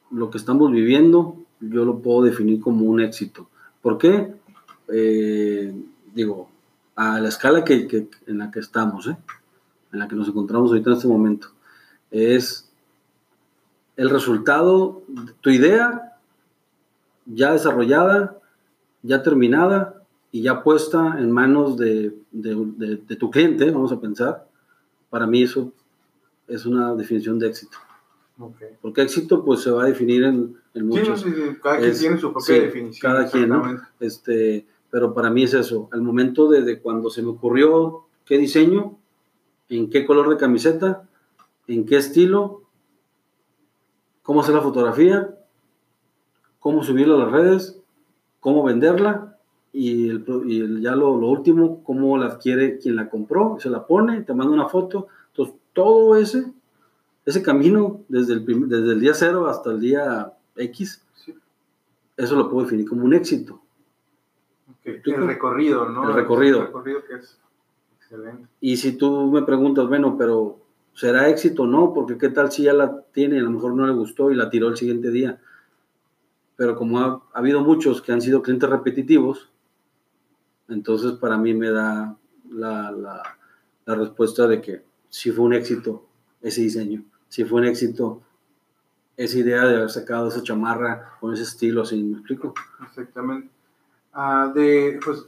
[0.09, 3.47] lo que estamos viviendo, yo lo puedo definir como un éxito.
[3.81, 4.33] ¿Por qué?
[4.87, 5.71] Eh,
[6.15, 6.49] digo,
[6.95, 9.17] a la escala que, en la que estamos, ¿eh?
[9.93, 11.49] en la que nos encontramos ahorita en este momento,
[12.09, 12.71] es
[13.97, 15.03] el resultado,
[15.41, 16.15] tu idea
[17.25, 18.39] ya desarrollada,
[19.01, 22.13] ya terminada y ya puesta en manos de,
[23.19, 24.47] tu cliente, vamos a pensar,
[25.10, 25.71] para mí eso
[26.47, 27.77] es una definición de éxito.
[28.81, 31.21] Porque éxito pues se va a definir en, muchos.
[31.21, 31.31] Sí,
[31.63, 33.13] cada quien tiene su propia definición.
[33.13, 33.51] Cada quien,
[34.01, 38.97] Este, pero para mí es eso, al momento de, cuando se me ocurrió qué diseño,
[39.69, 41.08] en qué color de camiseta,
[41.67, 42.64] en qué estilo,
[44.25, 45.29] cómo hacer la fotografía,
[46.59, 47.79] cómo subirla a las redes,
[48.39, 49.38] cómo venderla
[49.71, 54.33] y, el, ya lo, último, cómo la adquiere quien la compró, se la pone, te
[54.33, 55.07] manda una foto.
[55.27, 56.51] Entonces, todo ese,
[57.23, 61.05] ese camino desde el, desde el día cero hasta el día X,
[62.17, 63.61] eso lo puedo definir como un éxito.
[64.83, 66.09] El recorrido, ¿no?
[66.09, 66.61] El recorrido.
[66.61, 67.39] El recorrido que es
[67.97, 68.47] excelente.
[68.59, 70.64] Y si tú me preguntas, bueno, pero
[70.95, 71.93] ¿será éxito o no?
[71.93, 74.49] Porque qué tal si ya la tiene a lo mejor no le gustó y la
[74.49, 75.39] tiró el siguiente día.
[76.55, 79.51] Pero como ha, habido muchos que han sido clientes repetitivos,
[80.69, 82.17] entonces para mí me da
[82.49, 86.08] la, la, respuesta de que sí fue un éxito
[86.41, 88.21] ese diseño, sí fue un éxito
[89.17, 92.53] esa idea de haber sacado esa chamarra con ese estilo, así, ¿me explico?
[92.84, 93.49] Exactamente.
[94.12, 95.27] Ah, de, pues,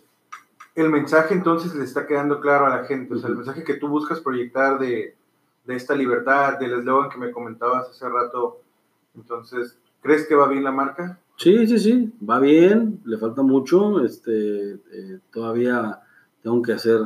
[0.76, 3.76] el mensaje entonces le está quedando claro a la gente, o sea, el mensaje que
[3.76, 5.17] tú buscas proyectar de,
[5.68, 8.62] de esta libertad, del eslogan que me comentabas hace rato,
[9.16, 11.20] entonces, ¿crees que va bien la marca?
[11.36, 16.02] Sí, sí, sí, va bien, le falta mucho, este, eh, todavía
[16.42, 17.02] tengo que hacer,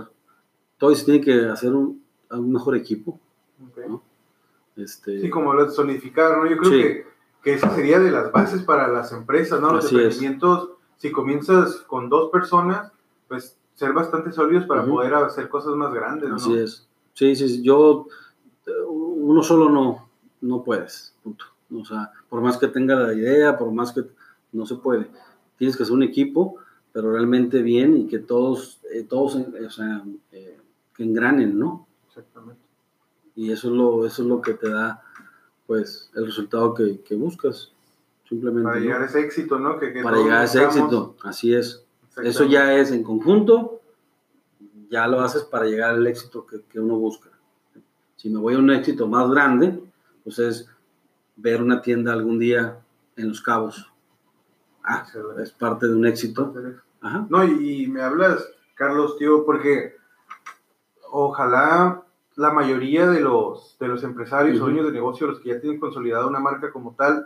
[0.77, 3.19] todavía se tiene que hacer un, mejor equipo,
[4.77, 6.49] Este, sí, como lo de solidificar, ¿no?
[6.49, 7.05] Yo creo que,
[7.43, 9.73] que esa sería de las bases para las empresas, ¿no?
[9.73, 10.69] Los emprendimientos
[11.01, 12.91] si comienzas con dos personas,
[13.27, 16.35] pues ser bastante sólidos para poder hacer cosas más grandes, ¿no?
[16.35, 16.87] Así es.
[17.15, 18.05] Sí, sí, yo,
[18.87, 20.09] uno solo no,
[20.41, 21.45] no puedes, punto.
[21.73, 24.03] O sea, por más que tenga la idea, por más que
[24.51, 25.09] no se puede.
[25.57, 26.57] Tienes que ser un equipo,
[26.91, 30.59] pero realmente bien y que todos, eh, todos o sea, eh,
[30.95, 31.87] que engranen, ¿no?
[32.07, 32.61] Exactamente.
[33.35, 35.01] Y eso es lo, eso es lo que te da,
[35.65, 37.71] pues, el resultado que, que buscas.
[38.63, 39.77] Para llegar a ese éxito, ¿no?
[40.03, 41.83] para llegar a ese éxito, así es.
[42.23, 43.81] Eso ya es en conjunto,
[44.89, 47.29] ya lo haces para llegar al éxito que, uno busca.
[48.21, 49.81] Si me voy a un éxito más grande,
[50.23, 50.69] pues es
[51.37, 52.77] ver una tienda algún día
[53.15, 53.91] en Los Cabos.
[54.83, 55.07] Ah,
[55.41, 56.53] es parte de un éxito.
[57.01, 57.25] Ajá.
[57.31, 59.95] No, y, me hablas, Carlos, tío, porque
[61.09, 62.03] ojalá
[62.35, 65.79] la mayoría de los, de los empresarios o dueños de negocio, los que ya tienen
[65.79, 67.25] consolidada una marca como tal,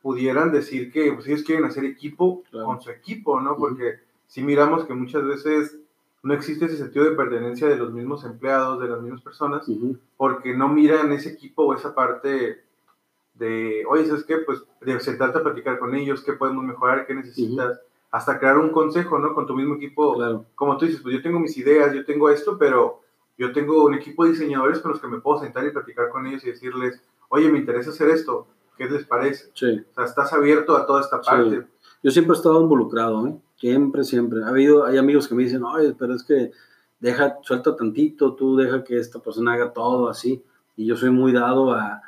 [0.00, 3.56] pudieran decir que pues, ellos quieren hacer equipo con su equipo, ¿no?
[3.56, 5.78] Porque si miramos que muchas veces
[6.22, 9.66] no existe ese sentido de pertenencia de los mismos empleados, de las mismas personas,
[10.16, 12.64] porque no miran ese equipo o esa parte
[13.34, 14.38] de, oye, ¿sabes qué?
[14.38, 17.80] Pues de sentarte a platicar con ellos, qué podemos mejorar, qué necesitas,
[18.10, 19.34] hasta crear un consejo, ¿no?
[19.34, 20.44] Con tu mismo equipo.
[20.54, 23.00] Como tú dices, pues yo tengo mis ideas, yo tengo esto, pero
[23.36, 26.26] yo tengo un equipo de diseñadores con los que me puedo sentar y platicar con
[26.26, 29.50] ellos y decirles, oye, me interesa hacer esto ¿Qué les parece?
[29.54, 29.84] Sí.
[29.90, 31.66] O sea, estás abierto a toda esta parte.
[32.02, 33.36] Yo siempre he estado involucrado, ¿eh?
[33.62, 34.42] Siempre, siempre.
[34.42, 36.50] Ha habido, hay amigos que me dicen, oye, pero es que
[36.98, 40.42] deja, suelta tantito, tú deja que esta persona haga todo así.
[40.76, 42.02] Y yo soy muy dado a,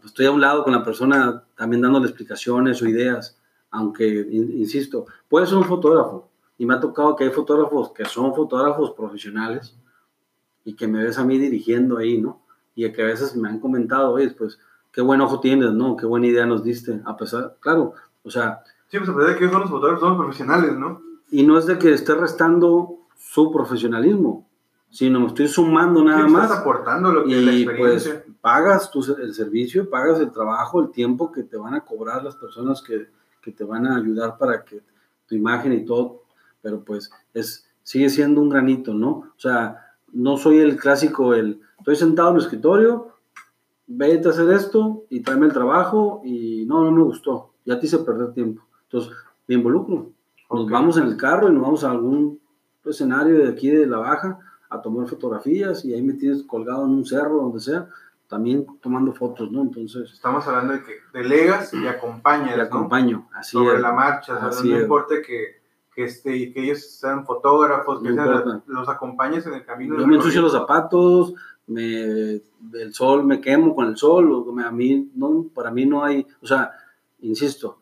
[0.00, 3.38] pues, estoy a un lado con la persona también dándole explicaciones o ideas,
[3.70, 6.30] aunque, insisto, puede ser un fotógrafo.
[6.56, 9.76] Y me ha tocado que hay fotógrafos que son fotógrafos profesionales
[10.64, 12.40] y que me ves a mí dirigiendo ahí, ¿no?
[12.74, 14.58] y que a veces me han comentado, oye, pues,
[14.90, 15.98] qué buen ojo tienes, ¿no?
[15.98, 18.62] Qué buena idea nos diste, a pesar, claro, o sea...
[18.88, 21.02] Sí, pues a pesar de que son los fotógrafos, son profesionales, ¿no?
[21.30, 24.46] Y no es de que esté restando su profesionalismo,
[24.90, 26.44] sino me estoy sumando nada más.
[26.44, 28.22] Estás aportando lo que y, es la experiencia.
[28.24, 32.22] pues pagas tu, el servicio, pagas el trabajo, el tiempo que te van a cobrar
[32.22, 33.08] las personas que,
[33.40, 34.82] que te van a ayudar para que
[35.26, 36.22] tu imagen y todo,
[36.62, 39.08] pero pues es, sigue siendo un granito, ¿no?
[39.08, 43.08] O sea, no soy el clásico, el estoy sentado en el escritorio,
[43.86, 47.86] vete a hacer esto y tráeme el trabajo y no, no me gustó, ya te
[47.86, 48.62] hice perder tiempo.
[48.94, 49.12] Entonces,
[49.48, 50.12] me involucro.
[50.50, 52.40] Nos vamos en el carro y nos vamos a algún
[52.84, 54.38] escenario de aquí de la baja
[54.70, 57.88] a tomar fotografías y ahí me tienes colgado en un cerro, donde sea,
[58.28, 59.62] también tomando fotos, ¿no?
[59.62, 60.12] Entonces...
[60.12, 65.16] Estamos hablando de que delegas y acompañas, Y acompaño, así Sobre la marcha, no importa
[65.26, 65.60] que,
[65.92, 68.10] que, este, que ellos sean fotógrafos, que
[68.66, 69.98] los acompañes en el camino.
[69.98, 71.34] Yo me ensucio los zapatos,
[71.66, 72.42] me,
[72.74, 76.46] el sol, me quemo con el sol, a mí, no, para mí no hay, o
[76.46, 76.70] sea,
[77.20, 77.78] insisto,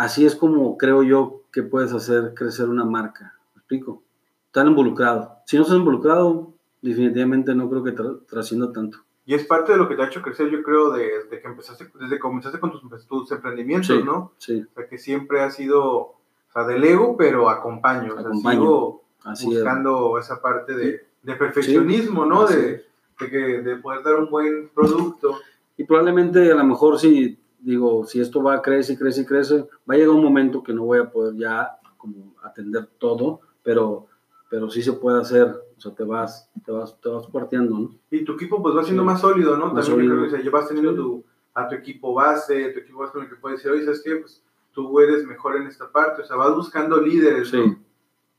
[0.00, 4.02] así es como creo yo que puedes hacer crecer una marca, ¿me explico?
[4.46, 5.36] Estar involucrado.
[5.44, 7.94] Si no estás involucrado, definitivamente no creo que
[8.26, 8.98] trascienda tanto.
[9.26, 11.90] Y es parte de lo que te ha hecho crecer, yo creo, desde que empezaste,
[12.00, 14.32] desde que comenzaste con tus, tus emprendimientos, ¿no?
[14.38, 14.66] Sí.
[14.68, 16.16] O sea, que siempre ha sido, o
[16.52, 18.14] sea, del ego, pero acompaño.
[18.14, 19.04] O sea, sigo
[19.44, 22.46] buscando esa parte de, de perfeccionismo, ¿no?
[22.46, 22.86] De,
[23.20, 25.38] de, de, poder dar un buen producto.
[25.76, 29.26] Y probablemente, a lo mejor, si, digo, si esto va a crecer y crece y
[29.26, 33.40] crece, va a llegar un momento que no voy a poder ya como atender todo,
[33.62, 34.06] pero,
[34.48, 37.94] pero sí se puede hacer o sea, te vas, te vas, te vas partiendo, ¿no?
[38.10, 39.72] Y tu equipo pues va siendo más sólido, ¿no?
[39.72, 43.30] También creo que llevas teniendo tu, a tu equipo base, tu equipo base con el
[43.30, 44.16] que puedes decir, oye, ¿sabes qué?
[44.16, 44.42] Pues
[44.72, 47.56] tú eres mejor en esta parte, o sea, vas buscando líderes, sí.
[47.56, 47.78] ¿no?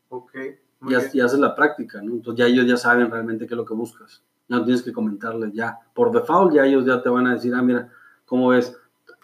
[0.09, 0.34] Ok.
[0.88, 2.11] Y, haces la práctica, ¿no?
[2.11, 4.24] Entonces ya ellos ya saben realmente qué es lo que buscas.
[4.47, 5.80] No tienes que comentarles ya.
[5.95, 7.89] Por default ya ellos ya te van a decir, ah, mira,
[8.26, 8.78] ¿cómo ves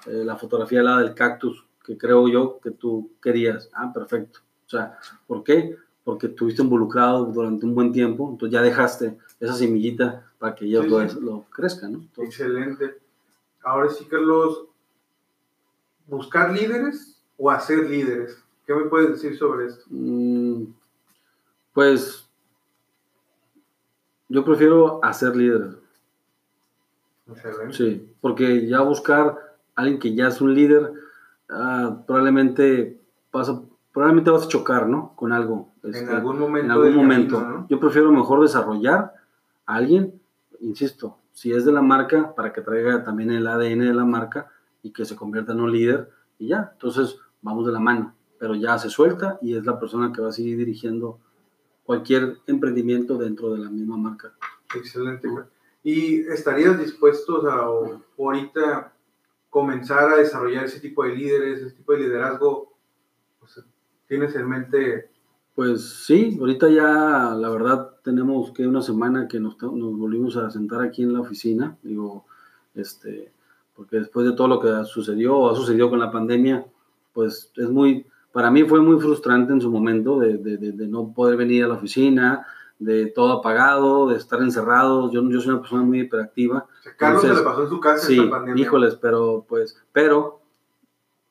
[0.05, 3.69] eh, la fotografía la del cactus que creo yo que tú querías?
[3.73, 4.39] Ah, perfecto.
[4.65, 5.77] O sea, ¿por qué?
[6.07, 10.87] porque estuviste involucrado durante un buen tiempo, entonces ya dejaste esa semillita para que ellos
[11.19, 12.23] lo, crezcan, ¿no?
[12.23, 12.97] Excelente.
[13.61, 14.67] Ahora sí, Carlos,
[16.05, 18.41] ¿buscar líderes o hacer líderes?
[18.65, 19.83] ¿Qué me puedes decir sobre esto?
[19.89, 20.67] Mm,
[21.73, 22.29] pues
[24.29, 25.75] yo prefiero hacer líderes.
[27.29, 27.73] Excelente.
[27.75, 29.46] Sí, porque ya buscar
[29.77, 30.91] alguien que ya es un líder,
[31.49, 32.99] ah, probablemente
[33.31, 33.61] pasa
[33.97, 35.13] probablemente vas a chocar, ¿no?
[35.15, 35.73] Con algo.
[35.81, 36.65] en este, algún momento.
[36.65, 37.65] En algún momento.
[37.67, 39.15] Yo prefiero mejor desarrollar
[39.65, 40.21] a alguien,
[40.59, 44.51] insisto, si es de la marca, para que traiga también el ADN de la marca
[44.83, 46.69] y que se convierta en un líder y ya.
[46.73, 48.13] Entonces, vamos de la mano.
[48.37, 51.17] Pero ya se suelta y es la persona que va a seguir dirigiendo
[51.83, 54.31] cualquier emprendimiento dentro de la misma marca.
[54.75, 55.27] Excelente.
[55.83, 57.67] ¿Y estarías dispuesto a
[58.19, 58.93] ahorita
[59.57, 62.77] comenzar a desarrollar ese tipo de líderes, ese tipo de liderazgo?
[63.39, 63.59] Pues,
[64.07, 65.09] tienes en mente?
[65.55, 70.51] Pues sí, ahorita ya la verdad tenemos que una semana que nos, nos volvimos a
[70.51, 72.27] sentar aquí en la oficina, digo,
[72.75, 73.31] este,
[73.75, 76.63] porque después de todo lo que sucedió o ha sucedido con la pandemia,
[77.11, 81.11] pues es muy, para mí fue muy frustrante en su momento de, de, de, no
[81.15, 82.45] poder venir a la oficina,
[82.79, 85.11] de todo apagado, de estar encerrados.
[85.11, 86.67] Yo, yo soy una persona muy hiperactiva.
[86.97, 88.61] Carlos se le pasó en su casa sí, esta pandemia.
[88.61, 90.41] Híjoles, pero pues, pero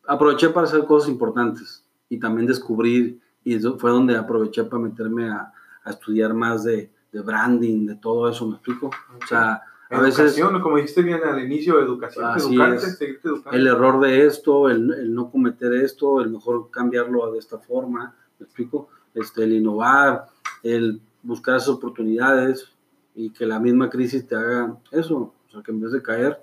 [0.06, 5.28] aproveché para hacer cosas importantes y también descubrir, y eso fue donde aproveché para meterme
[5.28, 5.52] a,
[5.84, 8.86] a estudiar más de, de, branding, de todo eso, ¿me explico?
[8.88, 13.18] O sea, a educación, veces, como dijiste bien al inicio, educación, educarte,
[13.52, 18.14] El error de esto, el, el, no cometer esto, el mejor cambiarlo de esta forma,
[18.38, 18.88] ¿me explico?
[19.14, 20.26] Este, el innovar,
[20.62, 22.72] el buscar esas oportunidades
[23.14, 26.40] y que la misma crisis te haga eso, o sea, que en vez de caer,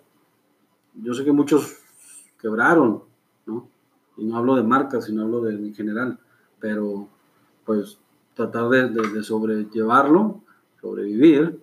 [0.95, 1.77] yo sé que muchos
[2.39, 3.03] quebraron,
[3.45, 3.67] ¿no?
[4.17, 6.19] y no hablo de marcas, sino hablo de en general,
[6.59, 7.07] pero
[7.65, 7.97] pues
[8.33, 10.41] tratar de, de, sobrellevarlo,
[10.81, 11.59] sobrevivir,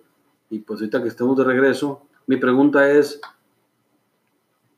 [0.49, 3.21] y pues ahorita que estemos de regreso, mi pregunta es,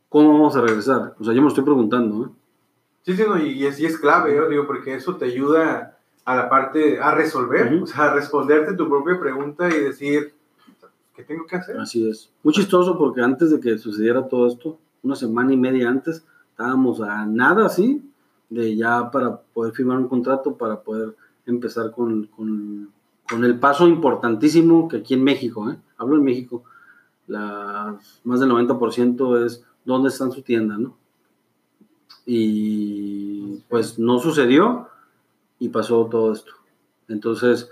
[0.09, 1.15] ¿cómo vamos a regresar?
[1.19, 2.29] O sea, yo me estoy preguntando, ¿eh?
[3.03, 6.36] Sí, sí, no, y, es, y es clave, yo digo, porque eso te ayuda a
[6.36, 10.34] la parte, a resolver, o sea, a responderte tu propia pregunta y decir,
[11.15, 11.78] ¿qué tengo que hacer?
[11.80, 12.30] Así es.
[12.43, 17.01] Muy chistoso porque antes de que sucediera todo esto, una semana y media antes, estábamos
[17.01, 18.01] a nada así
[18.49, 21.15] de ya para poder firmar un contrato, para poder
[21.45, 22.89] empezar con, con,
[23.28, 25.78] con el paso importantísimo que aquí en México, ¿eh?
[25.97, 26.63] hablo en México,
[27.28, 30.95] las, más del 90% es dónde está su tienda, ¿no?
[32.26, 34.88] Y pues no sucedió
[35.64, 36.51] y pasó todo esto.
[37.07, 37.70] Entonces,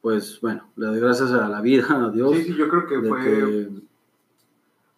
[0.00, 2.34] pues bueno, le doy gracias a la vida, a Dios.
[2.34, 3.68] Sí, sí, yo creo que fue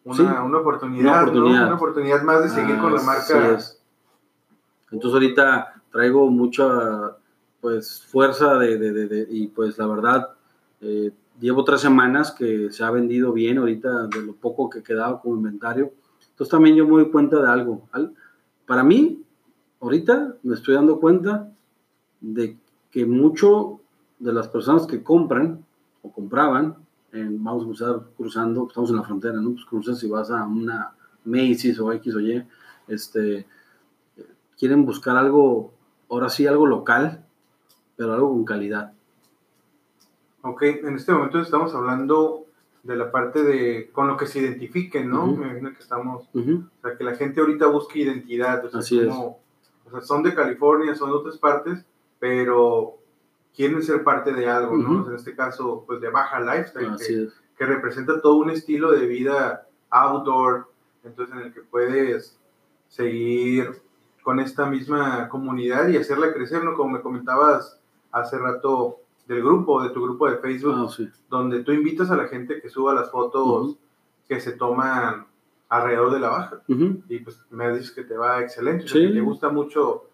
[0.04, 3.58] una, una, oportunidad, una, oportunidad, más de seguir con la marca.
[4.90, 7.18] Entonces ahorita traigo mucha
[7.60, 10.28] pues fuerza de, de, de, y pues la verdad
[10.80, 15.20] eh, llevo tres semanas que se ha vendido bien ahorita de lo poco que quedaba
[15.20, 15.92] como inventario.
[16.30, 17.86] Entonces también yo me doy cuenta de algo.
[18.66, 19.22] Para mí,
[19.80, 21.50] ahorita me estoy dando cuenta
[22.32, 22.56] de
[22.90, 23.80] que mucho
[24.18, 25.64] de las personas que compran
[26.02, 26.76] o compraban
[27.12, 29.52] vamos a cruzar cruzando, estamos en la frontera, ¿no?
[29.52, 30.94] Pues cruzas y vas a una
[31.24, 32.44] Macy's o X o Y,
[32.88, 33.46] este,
[34.58, 35.72] quieren buscar algo,
[36.10, 37.24] ahora sí, algo local,
[37.96, 38.92] pero algo con calidad.
[40.42, 42.46] Ok, en este momento estamos hablando
[42.82, 45.26] de la parte de con lo que se identifiquen, ¿no?
[45.26, 49.06] Me imagino que estamos, o sea, que la gente ahorita busque identidad, o sea, Así
[49.06, 49.38] como,
[49.86, 51.86] O sea, son de California, son de otras partes,
[52.24, 52.96] pero
[53.54, 55.06] quieren ser parte de algo, ¿no?
[55.06, 59.68] En este caso, pues de Baja Lifestyle, que, que, representa todo un estilo de vida
[59.90, 60.70] outdoor,
[61.04, 62.38] entonces en el que puedes
[62.88, 63.82] seguir
[64.22, 66.78] con esta misma comunidad y hacerla crecer, ¿no?
[66.78, 67.78] Como me comentabas
[68.10, 72.26] hace rato del grupo, de tu grupo de Facebook, ah, donde tú invitas a la
[72.28, 73.76] gente que suba las fotos
[74.26, 75.26] que se toman
[75.68, 76.62] alrededor de la baja.
[76.66, 80.04] Y pues me dices que te va excelente, que te gusta mucho.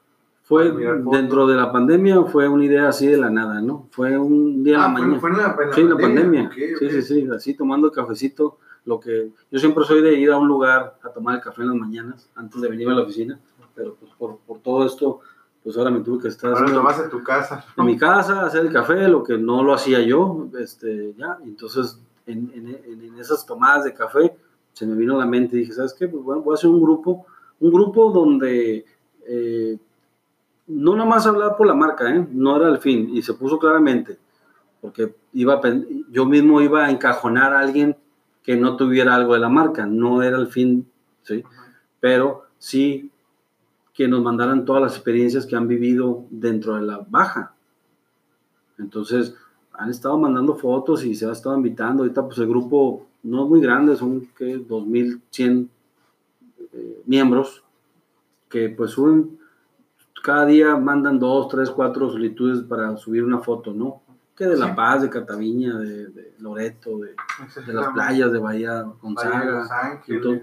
[0.50, 0.72] Fue
[1.12, 3.86] dentro de la pandemia, fue una idea así de la nada, ¿no?
[3.92, 5.20] Fue un día ah, la mañana.
[5.20, 6.50] Fue en la, sí, la pandemia.
[6.52, 8.58] Sí, sí, sí, así tomando cafecito.
[8.84, 11.68] Lo que yo siempre soy de ir a un lugar a tomar el café en
[11.68, 13.38] las mañanas antes de venir a la oficina,
[13.76, 15.20] pero pues por, por todo esto,
[15.62, 16.50] pues ahora me tuve que estar.
[16.50, 17.64] Ahora lo en tu casa.
[17.76, 21.38] En mi casa, hacer el café, lo que no lo hacía yo, este, ya.
[21.44, 24.34] Entonces, en, en, en esas tomadas de café,
[24.72, 26.08] se me vino a la mente y dije, ¿sabes qué?
[26.08, 27.24] Pues bueno, voy a hacer un grupo,
[27.60, 28.84] un grupo donde
[29.28, 29.78] eh,
[30.70, 32.26] no nada más hablar por la marca, ¿eh?
[32.30, 34.18] no era el fin, y se puso claramente,
[34.80, 35.60] porque iba
[36.10, 37.96] yo mismo iba a encajonar a alguien
[38.42, 40.88] que no tuviera algo de la marca, no era el fin,
[41.22, 41.44] ¿sí?
[41.98, 43.10] Pero sí
[43.92, 47.54] que nos mandaran todas las experiencias que han vivido dentro de la baja.
[48.78, 49.34] Entonces,
[49.72, 52.02] han estado mandando fotos y se ha estado invitando.
[52.02, 55.68] Ahorita, pues el grupo no muy grande, son que 2.100
[56.72, 57.62] eh, miembros
[58.48, 59.38] que pues suben,
[60.22, 64.02] cada día mandan dos, tres, cuatro solicitudes para subir una foto, ¿no?
[64.36, 67.14] Que de La Paz, de Cataviña, de, Loreto, de,
[67.66, 69.68] las playas de Bahía Gonzaga.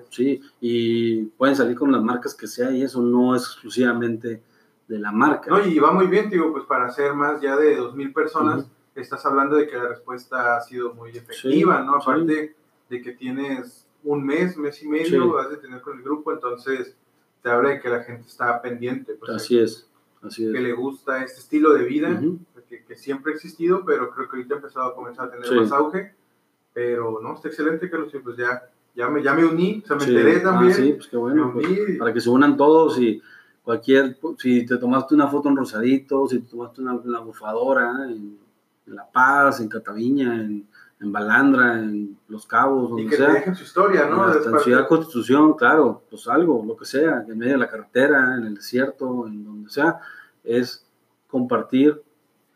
[0.10, 4.44] sí, y pueden salir con las marcas que sea y eso no es exclusivamente
[4.88, 5.50] de la marca.
[5.50, 9.26] No, y va muy bien, digo, pues para hacer más ya de 2.000 personas, estás
[9.26, 11.96] hablando de que la respuesta ha sido muy efectiva, ¿no?
[11.96, 12.56] Aparte
[12.90, 16.96] de que tienes un mes, mes y medio, vas a tener con el grupo, entonces
[17.42, 19.14] te habla de que la gente está pendiente.
[19.14, 19.90] Pues, así es,
[20.22, 20.54] así es.
[20.54, 22.22] Que le gusta este estilo de vida,
[22.68, 25.52] que, que, siempre ha existido, pero creo que ahorita ha empezado a comenzar a tener
[25.54, 26.14] más auge.
[26.74, 29.96] Pero no, está excelente, Carlos, y pues ya, ya, me, ya me uní, o sea,
[29.96, 30.74] me enteré ah, también.
[30.74, 31.52] sí, pues qué bueno.
[31.54, 33.22] Pues, para que se unan todos y
[33.64, 38.38] cualquier, si te tomaste una foto en Rosadito, si te tomaste una, una bufadora en,
[38.86, 40.68] en La Paz, en Cataviña, en
[41.00, 43.28] en Balandra, en Los Cabos, donde y que sea.
[43.28, 44.34] Te dejen su historia, ¿no?
[44.34, 48.46] En Ciudad Constitución, claro, pues algo, lo que sea, en medio de la carretera, en
[48.46, 50.00] el desierto, en donde sea,
[50.44, 50.86] es
[51.28, 52.02] compartir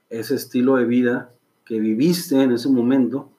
[0.10, 1.30] ese estilo de vida
[1.66, 3.30] que viviste en ese momento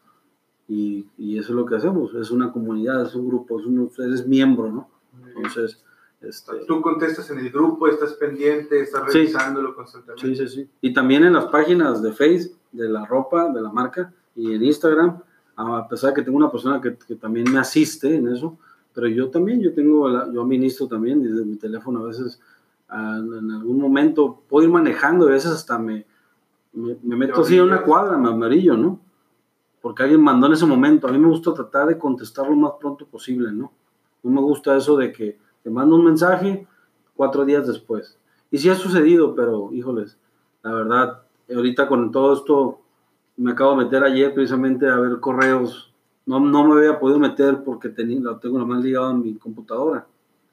[0.69, 3.91] y, y eso es lo que hacemos, es una comunidad, es un grupo, es un,
[3.99, 4.89] eres miembro, ¿no?
[5.37, 5.83] Entonces...
[6.21, 10.25] Este, Tú contestas en el grupo, estás pendiente, estás revisándolo constantemente.
[10.25, 10.71] Sí, sí, sí.
[10.81, 14.65] Y también en las páginas de Facebook, de la ropa, de la marca, y en
[14.65, 15.21] Instagram,
[15.57, 18.59] a pesar de que tengo una persona que, que también me asiste en eso,
[18.95, 22.41] pero yo también, yo tengo, yo administro también desde mi teléfono a veces,
[22.91, 26.05] en algún momento puedo ir manejando, a veces hasta me,
[26.73, 29.01] me, meto así en una cuadra, me amarillo, ¿no?
[29.81, 31.09] Porque alguien mandó en ese momento.
[31.09, 33.73] A mí me gusta tratar de contestar lo más pronto posible, ¿no?
[34.23, 36.67] No me gusta eso de que te mando un mensaje
[37.17, 38.17] cuatro días después.
[38.51, 40.19] Y sí ha sucedido, pero híjoles,
[40.63, 41.23] la verdad,
[41.53, 42.82] ahorita con todo esto
[43.43, 45.93] me acabo de meter ayer precisamente a ver correos.
[46.25, 49.35] No, no me había podido meter porque tenía, la tengo la más ligada a mi
[49.35, 50.07] computadora.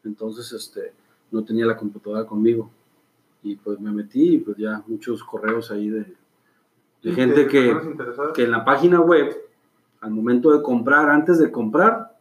[0.04, 0.94] Entonces, este,
[1.32, 2.72] no tenía la computadora conmigo.
[3.44, 6.14] Y pues me metí y pues ya muchos correos ahí de,
[7.04, 7.78] de gente que,
[8.34, 9.38] que en la página web,
[10.02, 12.18] al momento de comprar, antes de comprar,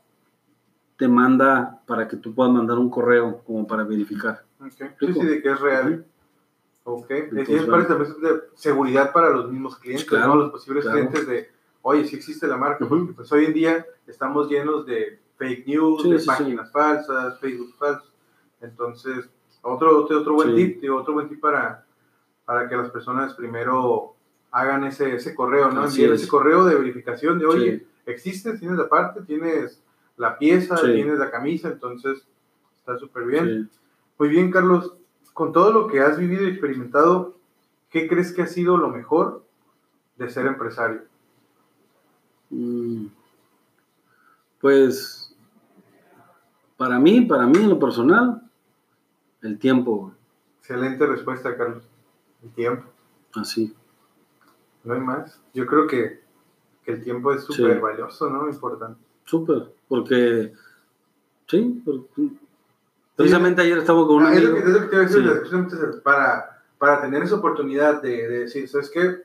[0.97, 4.45] te manda para que tú puedas mandar un correo como para verificar.
[4.61, 4.89] Okay.
[5.01, 6.05] Sí, sí, de que es real.
[6.91, 11.51] Ok, es parte de seguridad para los mismos clientes, claro, los posibles clientes de,
[11.82, 16.09] oye, si existe la marca, porque pues hoy en día estamos llenos de fake news,
[16.09, 18.11] de páginas falsas, Facebook falsos.
[18.62, 19.28] Entonces,
[19.61, 21.84] otro, otro, buen tip, otro buen tip para,
[22.47, 24.14] para que las personas primero
[24.51, 25.84] hagan ese, ese correo, ¿no?
[25.84, 29.78] Envíen ese correo de verificación de, oye, existe, tienes la parte, tienes
[30.16, 32.26] la pieza, tienes la camisa, entonces
[32.78, 33.68] está súper bien.
[34.18, 34.95] Muy bien, Carlos
[35.39, 37.36] con todo lo que has vivido y experimentado,
[37.91, 39.45] ¿qué crees que ha sido lo mejor
[40.16, 41.03] de ser empresario?
[42.51, 43.07] Mm,
[44.61, 45.32] pues
[46.76, 48.43] para mí, para mí en lo personal,
[49.41, 50.12] el tiempo.
[50.59, 51.84] Excelente respuesta, Carlos.
[52.43, 52.89] El tiempo.
[53.36, 53.72] Así.
[54.82, 55.41] No hay más.
[55.55, 56.20] Yo creo que,
[56.84, 58.51] el tiempo es súper valioso, ¿no?
[58.51, 59.01] Importante.
[59.24, 60.53] Súper, porque
[61.47, 62.28] sí, porque
[63.19, 67.01] Precisamente ayer estaba con un ah, Es lo que, te iba a decir, para, para
[67.01, 69.23] tener esa oportunidad de, de, decir, ¿sabes qué?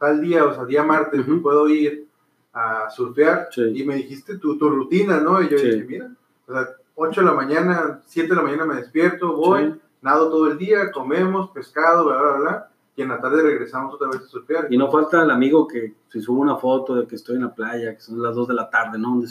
[0.00, 2.08] Tal día, o sea, día martes, puedo ir
[2.52, 5.40] a surfear y me dijiste tu, tu, rutina, ¿no?
[5.40, 6.10] Y yo dije, mira,
[6.48, 10.50] o sea, 8 de la mañana, 7 de la mañana me despierto, voy, nado todo
[10.50, 14.26] el día, comemos pescado, bla, bla, bla, y en la tarde regresamos otra vez a
[14.26, 14.66] surfear.
[14.70, 17.54] Y no falta el amigo que si sube una foto de que estoy en la
[17.54, 19.22] playa, que son las 2 de la tarde, ¿no?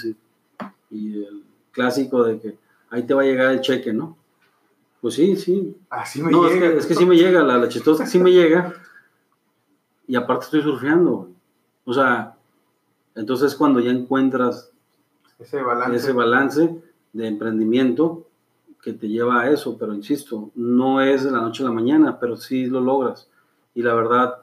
[0.90, 1.44] Y el
[1.74, 2.65] clásico de que
[2.96, 4.18] ahí te va a llegar el cheque, ¿no?
[5.02, 5.78] Pues sí, sí.
[5.90, 6.68] Así me no, llega.
[6.68, 8.74] Es que, es que sí me llega, la, la chistosa sí me llega.
[10.08, 11.30] Y aparte estoy surfeando.
[11.84, 12.36] O sea,
[13.16, 14.72] entonces cuando ya encuentras
[15.40, 15.96] ese balance.
[15.98, 16.82] ese balance
[17.14, 18.26] de emprendimiento
[18.82, 22.20] que te lleva a eso, pero insisto, no es de la noche a la mañana,
[22.20, 23.28] pero sí lo logras.
[23.74, 24.36] Y la verdad,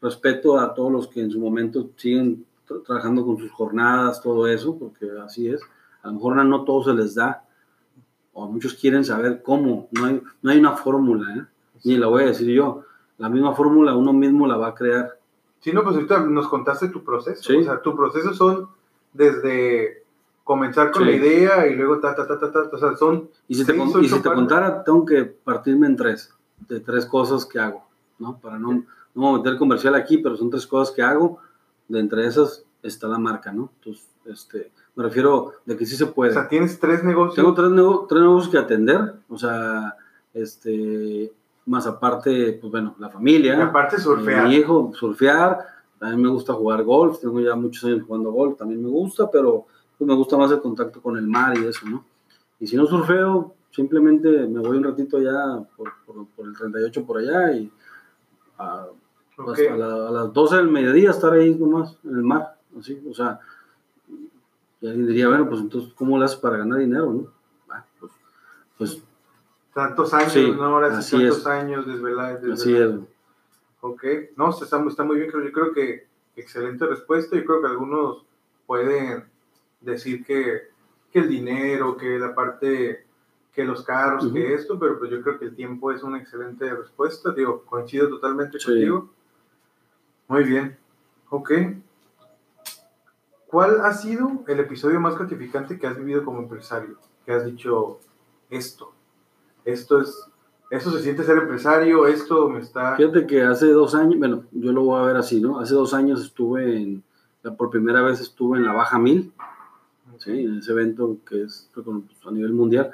[0.00, 4.46] respeto a todos los que en su momento siguen tra- trabajando con sus jornadas, todo
[4.46, 5.60] eso, porque así es.
[6.02, 7.42] A lo mejor no todo se les da,
[8.38, 9.88] o muchos quieren saber cómo.
[9.92, 11.44] No hay, no hay una fórmula, ¿eh?
[11.84, 12.82] ni la voy a decir yo.
[13.18, 15.18] La misma fórmula uno mismo la va a crear.
[15.60, 17.42] Sí, no, pues ahorita nos contaste tu proceso.
[17.42, 17.56] Sí.
[17.56, 18.68] O sea, tu proceso son
[19.14, 20.02] desde
[20.44, 21.08] comenzar con Sí.
[21.10, 22.60] la idea y luego ta, ta, ta, ta, ta.
[22.72, 23.30] O sea, son.
[23.48, 26.30] Y si te, seis, con- y si te contara, tengo que partirme en tres,
[26.68, 27.86] de tres cosas que hago,
[28.18, 28.38] ¿no?
[28.38, 28.84] Para no,
[29.14, 31.38] no meter comercial aquí, pero son tres cosas que hago.
[31.88, 33.70] De entre esas está la marca, ¿no?
[33.78, 36.32] Entonces, este, me refiero de que sí se O puede.
[36.32, 37.36] sea, tienes tres negocios.
[37.36, 39.96] Tengo tres, nego- tres negocios que atender, o sea,
[40.34, 41.32] este,
[41.66, 44.46] más aparte, pues bueno, la y familia, aparte surfear.
[44.48, 45.58] mi hijo, surfear,
[45.98, 49.66] también me gusta jugar golf, tengo ya muchos años jugando golf, también me gusta, pero
[49.98, 52.04] pues, me gusta más el contacto con el mar y eso, ¿no?
[52.60, 57.04] Y si no surfeo, simplemente me voy un ratito allá por, por- por el 38
[57.04, 57.70] por allá y
[58.58, 58.86] a,
[59.38, 63.14] hasta la- a las 12 del mediodía estar ahí nomás en el mar, así, o
[63.14, 63.40] sea,
[64.80, 67.32] y alguien diría, bueno, pues entonces, ¿cómo le haces para ganar dinero, no?
[67.70, 68.12] Ah, pues,
[68.78, 69.02] pues
[69.74, 70.64] Tantos años, Sí, ¿no?
[70.64, 71.46] Ahora sí, tantos es.
[71.46, 72.42] años desvelados.
[72.60, 72.90] así es.
[73.82, 74.04] Ok,
[74.36, 78.24] no, está, está muy bien, yo creo que excelente respuesta, yo creo que algunos
[78.66, 79.24] pueden
[79.80, 80.70] decir que,
[81.12, 83.06] que el dinero, que la parte,
[83.52, 86.68] que los carros, que esto, pero pues yo creo que el tiempo es una excelente
[86.74, 88.66] respuesta, digo, coincido totalmente Sí.
[88.66, 89.10] contigo.
[90.28, 90.76] Muy bien,
[91.30, 91.50] ok.
[93.46, 96.96] ¿Cuál ha sido el episodio más gratificante que has vivido como empresario?
[97.24, 97.98] Que has dicho,
[98.50, 98.92] esto,
[99.64, 100.28] esto es,
[100.70, 102.96] esto se siente ser empresario, esto me está...
[102.96, 105.60] Fíjate que hace dos años, bueno, yo lo voy a ver así, ¿no?
[105.60, 107.04] Hace dos años estuve en,
[107.56, 109.32] por primera vez estuve en la Baja Mil,
[110.18, 110.44] ¿sí?
[110.44, 111.86] En ese evento que es pues,
[112.26, 112.90] a nivel mundial.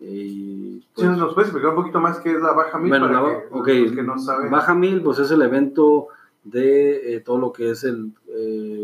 [0.00, 3.06] Y, Sí, pues, ¿Nos puedes explicar un poquito más qué es la Baja Mil bueno,
[3.06, 4.50] para la, que ok, los que no saben?
[4.50, 6.08] Baja Mil, pues es el evento
[6.44, 8.81] de eh, todo lo que es el, eh,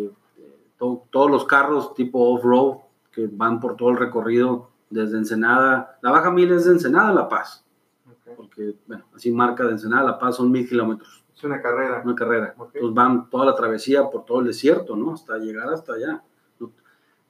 [0.79, 2.79] to- todos los carros tipo off-road
[3.13, 5.99] que van por todo el recorrido desde Ensenada.
[6.03, 7.65] La Baja Mil es de Ensenada a La Paz,
[8.09, 8.37] Ok.
[8.37, 11.25] porque, bueno, así marca de Ensenada a La Paz son mil kilómetros.
[11.37, 12.03] Es una carrera.
[12.05, 12.55] una carrera.
[12.59, 15.13] Entonces van toda la travesía por todo el desierto, ¿no?
[15.15, 16.23] Hasta llegar hasta allá.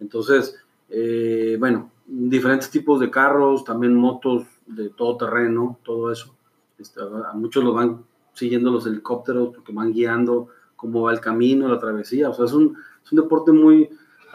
[0.00, 0.56] Entonces,
[0.88, 6.34] eh, bueno, diferentes tipos de carros, también motos de todo terreno, todo eso.
[6.78, 11.66] Este, a muchos los van siguiendo los helicópteros porque van guiando cómo va el camino,
[11.68, 12.30] la travesía.
[12.30, 12.76] O sea, es un,
[13.08, 13.88] es un deporte muy,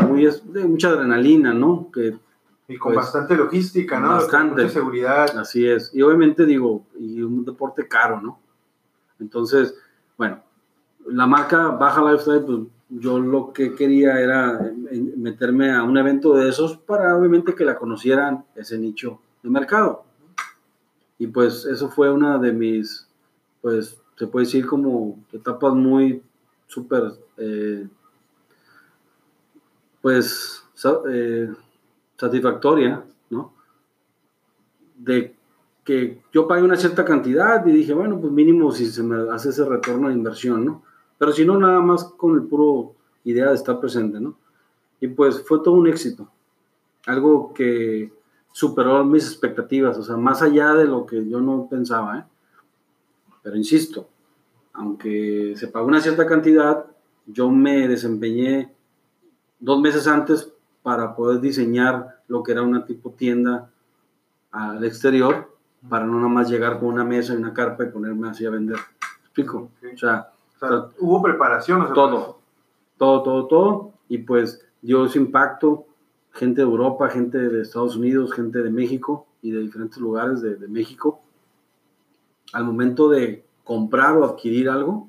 [0.07, 1.91] muy es de mucha adrenalina, ¿no?
[1.93, 2.17] Que
[2.67, 4.09] Y con Pues, bastante logística, ¿no?
[4.09, 4.63] bastante.
[4.63, 5.37] Mucha seguridad.
[5.37, 5.93] Así es.
[5.93, 8.39] Y obviamente digo, y un deporte caro, ¿no?
[9.19, 9.75] Entonces,
[10.17, 10.41] bueno,
[11.07, 12.59] la marca Baja Lifestyle, pues
[12.89, 14.59] yo lo que quería era
[14.89, 19.49] eh, meterme a un evento de esos para obviamente que la conocieran ese nicho de
[19.49, 20.03] mercado.
[21.19, 23.07] Y pues eso fue una de mis,
[23.61, 26.23] pues se puede decir como etapas muy
[26.67, 27.87] súper, eh,
[30.03, 30.61] pues,
[31.09, 31.49] eh,
[32.17, 33.53] satisfactoria, ¿no?
[34.97, 35.33] De
[35.85, 39.49] que yo pagué una cierta cantidad y dije, bueno, pues mínimo si se me hace
[39.49, 40.83] ese retorno de inversión, ¿no?
[41.17, 44.37] Pero si no, nada más con el puro idea de estar presente, ¿no?
[44.99, 46.29] Y pues fue todo un éxito.
[47.05, 48.11] Algo que
[48.51, 52.25] superó mis expectativas, o sea, más allá de lo que yo no pensaba, ¿eh?
[53.41, 54.09] Pero insisto,
[54.73, 56.87] aunque se pagó una cierta cantidad,
[57.25, 58.73] yo me desempeñé
[59.63, 60.51] dos meses antes
[60.81, 63.69] para poder diseñar lo que era una tipo tienda
[64.51, 65.55] al exterior,
[65.89, 68.49] para no nada más llegar con una mesa y una carpa y ponerme así a
[68.49, 68.75] vender.
[68.75, 69.69] ¿Me ¿Explico?
[69.81, 71.81] O sea, O sea, hubo preparación.
[71.81, 72.39] o sea, todo,
[72.97, 75.85] todo, todo, todo, y pues dio ese impacto,
[76.33, 80.55] gente de Europa, gente de Estados Unidos, gente de México y de diferentes lugares de,
[80.55, 81.21] de México,
[82.51, 85.07] al momento de comprar o adquirir algo,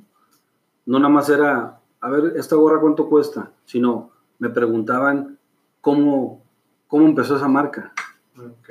[0.86, 4.13] no nada más era, a ver, esta gorra cuánto cuesta, sino
[4.44, 5.38] me preguntaban
[5.80, 6.42] cómo,
[6.86, 7.92] cómo empezó esa marca,
[8.36, 8.68] Ok.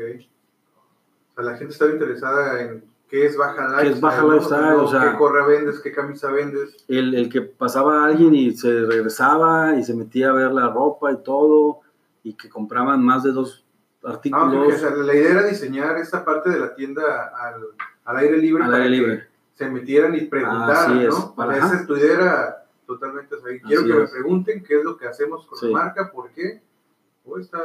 [1.32, 3.88] O sea, la gente estaba interesada en qué es Baja Lifestyle.
[3.88, 4.24] ¿Qué es Baja.
[4.24, 4.76] Lifestyle?
[4.76, 6.76] O sea- qué correa vendes, qué camisa vendes.
[6.88, 10.70] el, el que pasaba a alguien y se regresaba y se metía a ver la
[10.70, 11.80] ropa y todo,
[12.24, 13.60] y que compraban más de dos
[14.06, 17.62] Ah, artículos ok, o sea, la idea era diseñar esta parte de la tienda al,
[18.04, 18.62] al aire libre.
[18.66, 19.28] al para aire que libre.
[19.56, 21.34] se metieran y preguntaran, ¿no?
[21.36, 22.63] Para esa tu idea era
[22.94, 23.36] totalmente,
[23.66, 26.62] quiero que me pregunten qué es lo que hacemos con la marca, por qué.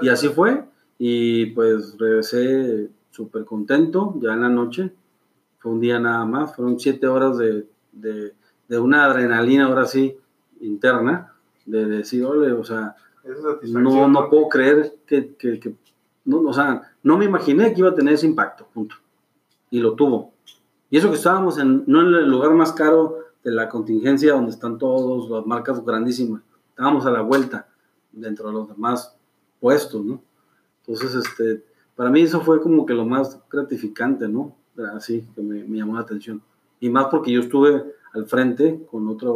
[0.00, 0.64] y así fue,
[0.98, 4.92] y pues regresé súper contento, ya en la noche,
[5.58, 8.34] fue un día nada más, fueron siete horas de, de,
[8.68, 10.16] de una adrenalina, ahora sí,
[10.60, 11.34] interna,
[11.66, 12.96] de decir, ole, o sea,
[13.62, 15.74] no, no puedo creer que, que, que
[16.24, 18.96] no, o sea, no me imaginé que iba a tener ese impacto, punto.
[19.70, 20.32] Y lo tuvo.
[20.90, 24.50] Y eso que estábamos en, no en el lugar más caro de la contingencia donde
[24.50, 26.42] están todos, las marcas grandísimas.
[26.70, 27.68] Estábamos a la vuelta
[28.12, 29.16] dentro de los demás
[29.60, 30.22] puestos, ¿no?
[30.86, 31.64] Entonces, este,
[31.94, 34.56] para mí eso fue como que lo más gratificante, ¿no?
[34.94, 36.42] Así que me, me llamó la atención.
[36.80, 39.30] Y más porque yo estuve al frente con otra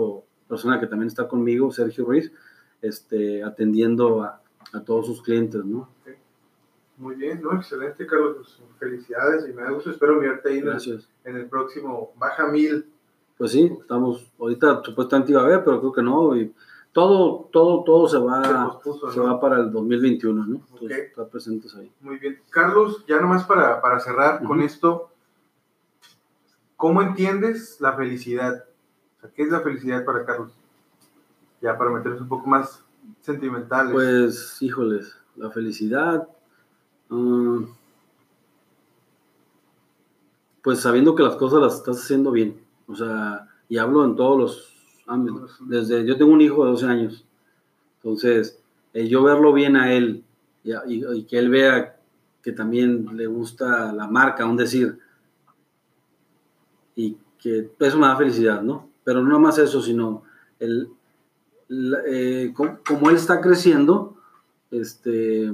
[0.48, 2.32] persona que también está conmigo, Sergio Ruiz,
[2.80, 4.42] este, atendiendo a,
[4.72, 5.88] a todos sus clientes, ¿no?
[6.96, 7.55] Muy bien, ¿no?
[7.55, 8.36] Excelente, Carlos.
[8.36, 9.90] Pues, felicidades y me da gusto.
[9.90, 10.59] Espero mirarte ahí
[11.24, 12.91] en el, próximo Baja Mil.
[13.43, 16.36] Pues sí, estamos, ahorita supuestamente iba a ver, pero creo que no.
[16.36, 16.55] Y
[16.93, 18.78] todo, todo, todo se va,
[19.12, 20.61] se, va para el 2021, ¿no?
[20.72, 21.90] Entonces, está presentes ahí.
[22.03, 22.38] Muy bien.
[22.51, 25.11] Carlos, ya nomás para, para cerrar con esto,
[26.76, 28.64] ¿cómo entiendes la felicidad?
[29.16, 30.53] O sea, ¿Qué es la felicidad para Carlos?
[31.61, 32.84] Ya para meternos un poco más
[33.22, 33.93] sentimentales.
[33.93, 36.28] Pues, híjoles, la felicidad
[37.09, 37.64] Mm.
[40.62, 42.62] pues sabiendo que las cosas las estás haciendo bien.
[42.93, 44.74] O sea, y hablo en todos los
[45.07, 45.59] ámbitos.
[45.61, 47.24] Desde, yo tengo un hijo de 12 años.
[47.97, 48.61] Entonces,
[48.93, 50.24] yo verlo bien a él
[50.64, 51.97] y, que él vea
[52.43, 54.99] que también le gusta la marca, un decir,
[56.95, 58.90] y que eso me da felicidad, ¿no?
[59.05, 60.22] Pero no más eso, sino
[60.59, 60.88] el,
[62.07, 64.16] eh, como, él está creciendo,
[64.70, 65.53] este,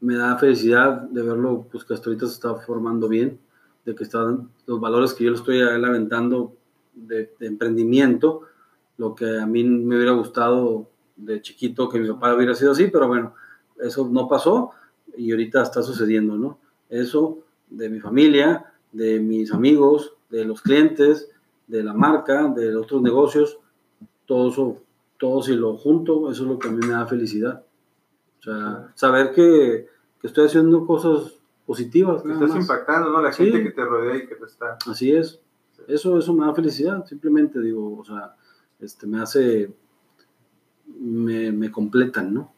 [0.00, 3.38] me da felicidad de verlo, pues que hasta ahorita se está formando bien,
[3.84, 6.54] de que están los valores que yo le estoy aventando
[6.94, 8.42] de, emprendimiento,
[8.98, 12.88] lo que a mí me hubiera gustado de chiquito que mi papá hubiera sido así,
[12.88, 13.34] pero bueno,
[13.80, 14.70] eso no pasó
[15.16, 16.58] y ahorita está sucediendo, ¿no?
[16.88, 17.38] Eso
[17.70, 21.30] de mi familia, de mis amigos, de los clientes,
[21.66, 23.58] de la marca, de otros negocios,
[24.26, 24.78] todo eso,
[25.18, 27.64] todo si lo junto, eso es lo que a mí me da felicidad.
[28.40, 29.88] O sea, saber que,
[30.22, 31.34] estoy haciendo cosas
[31.66, 32.22] positivas.
[32.22, 33.22] Que estás impactando, ¿no?
[33.22, 34.78] La gente que te rodea y que te está.
[34.86, 35.40] Así es.
[35.88, 38.36] Eso, eso me da felicidad, simplemente digo, o sea,
[38.78, 39.74] este, me hace,
[40.86, 42.52] me, me completan, ¿no?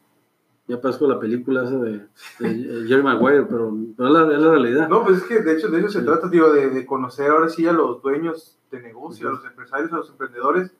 [0.66, 2.06] Ya parezco la película esa de,
[2.86, 4.88] Jerry Maguire, pero, pero es, la, realidad.
[4.88, 7.48] No, pues es que de hecho de eso se trata, digo, de, de, conocer ahora
[7.48, 10.72] sí a los dueños de negocio, a los empresarios, a los emprendedores,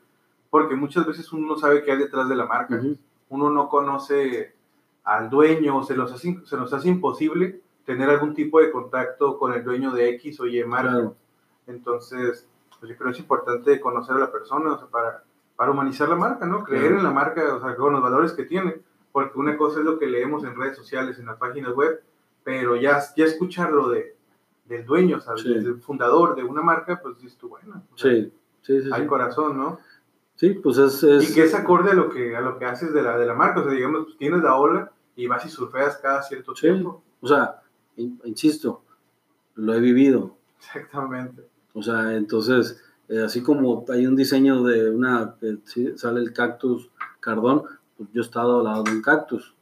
[0.50, 2.80] porque muchas veces uno no sabe qué hay detrás de la marca.
[3.28, 4.54] Uno no conoce
[5.02, 9.52] al dueño, se nos, hace, se nos hace imposible tener algún tipo de contacto con
[9.52, 11.12] el dueño de X o Y marca.
[11.66, 12.46] Entonces,
[12.78, 15.22] pues yo creo que es importante conocer a la persona para,
[15.56, 16.64] para humanizar la marca, ¿no?
[16.64, 18.76] Creer en la marca, o sea, con los valores que tiene.
[19.12, 22.02] Porque una cosa es lo que leemos en redes sociales, en las páginas web,
[22.42, 24.16] pero ya, ya escucharlo de,
[24.64, 28.32] del dueño, o sea, del fundador de una marca, pues dices tú, bueno, sí.
[28.62, 29.78] Sí, sí, hay corazón, ¿no?
[30.36, 33.02] Sí, pues es, Y que es acorde a lo que, a lo que haces de
[33.02, 35.98] la, de la marca, o sea, digamos, pues tienes la ola, y vas y surfeas
[35.98, 37.02] cada cierto tiempo.
[37.20, 37.62] O sea,
[37.96, 38.82] insisto,
[39.54, 40.36] lo he vivido.
[40.58, 41.42] Exactamente.
[41.72, 45.36] O sea, entonces, eh, así como hay un diseño de una,
[45.96, 46.90] sale el cactus
[47.20, 47.64] cardón,
[47.96, 49.54] pues yo he estado al lado de un cactus,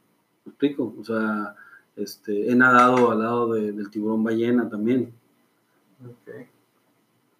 [0.45, 0.93] ¿me explico?
[0.99, 1.55] O sea,
[1.95, 5.13] este, he nadado al lado del tiburón ballena también.
[6.01, 6.47] Okay.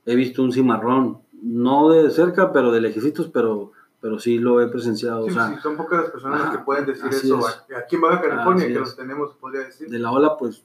[0.05, 3.71] He visto un cimarrón, no de cerca, pero de lejecitos, pero
[4.03, 5.29] pero sí lo he presenciado.
[5.29, 7.39] Sí, sí son pocas las personas las que pueden decir eso.
[7.77, 9.87] Aquí en Baja California, que los tenemos, podría decir.
[9.87, 10.61] De la ola, pues,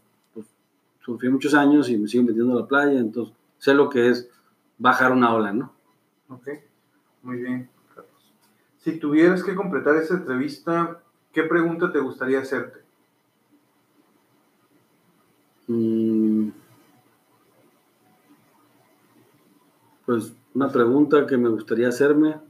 [1.08, 4.28] sufrí muchos años y me sigo metiendo a la playa, entonces sé lo que es
[4.76, 5.72] bajar una ola, ¿no?
[6.28, 6.48] Ok,
[7.22, 8.34] muy bien, Carlos.
[8.76, 11.00] Si tuvieras que completar esa entrevista,
[11.32, 12.80] ¿qué pregunta te gustaría hacerte?
[15.66, 16.50] Mm.
[20.06, 22.40] pues una pregunta que me gustaría hacerme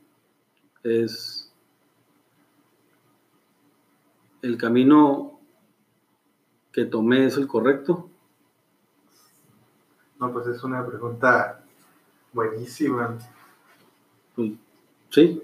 [0.85, 1.53] es
[4.43, 5.41] el camino
[6.73, 8.09] que tomé es el correcto?
[10.19, 11.61] No, pues es una pregunta
[12.33, 13.19] buenísima.
[14.35, 14.53] Pues,
[15.11, 15.43] sí.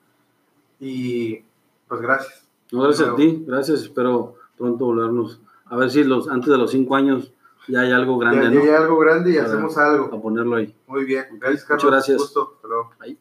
[0.78, 1.42] Y
[1.88, 2.46] pues gracias.
[2.70, 3.80] No, gracias a ti, gracias.
[3.80, 7.32] Espero pronto volvernos a ver si los antes de los cinco años
[7.66, 8.54] ya hay algo grande.
[8.54, 10.14] Ya, hay algo grande y hacemos algo.
[10.14, 10.74] A ponerlo ahí.
[10.86, 11.24] Muy bien.
[11.40, 11.84] Gracias, Carlos.
[11.84, 12.18] Muchas gracias.
[12.18, 12.52] Gusto.
[12.56, 12.90] Hasta luego.
[13.00, 13.18] Ahí.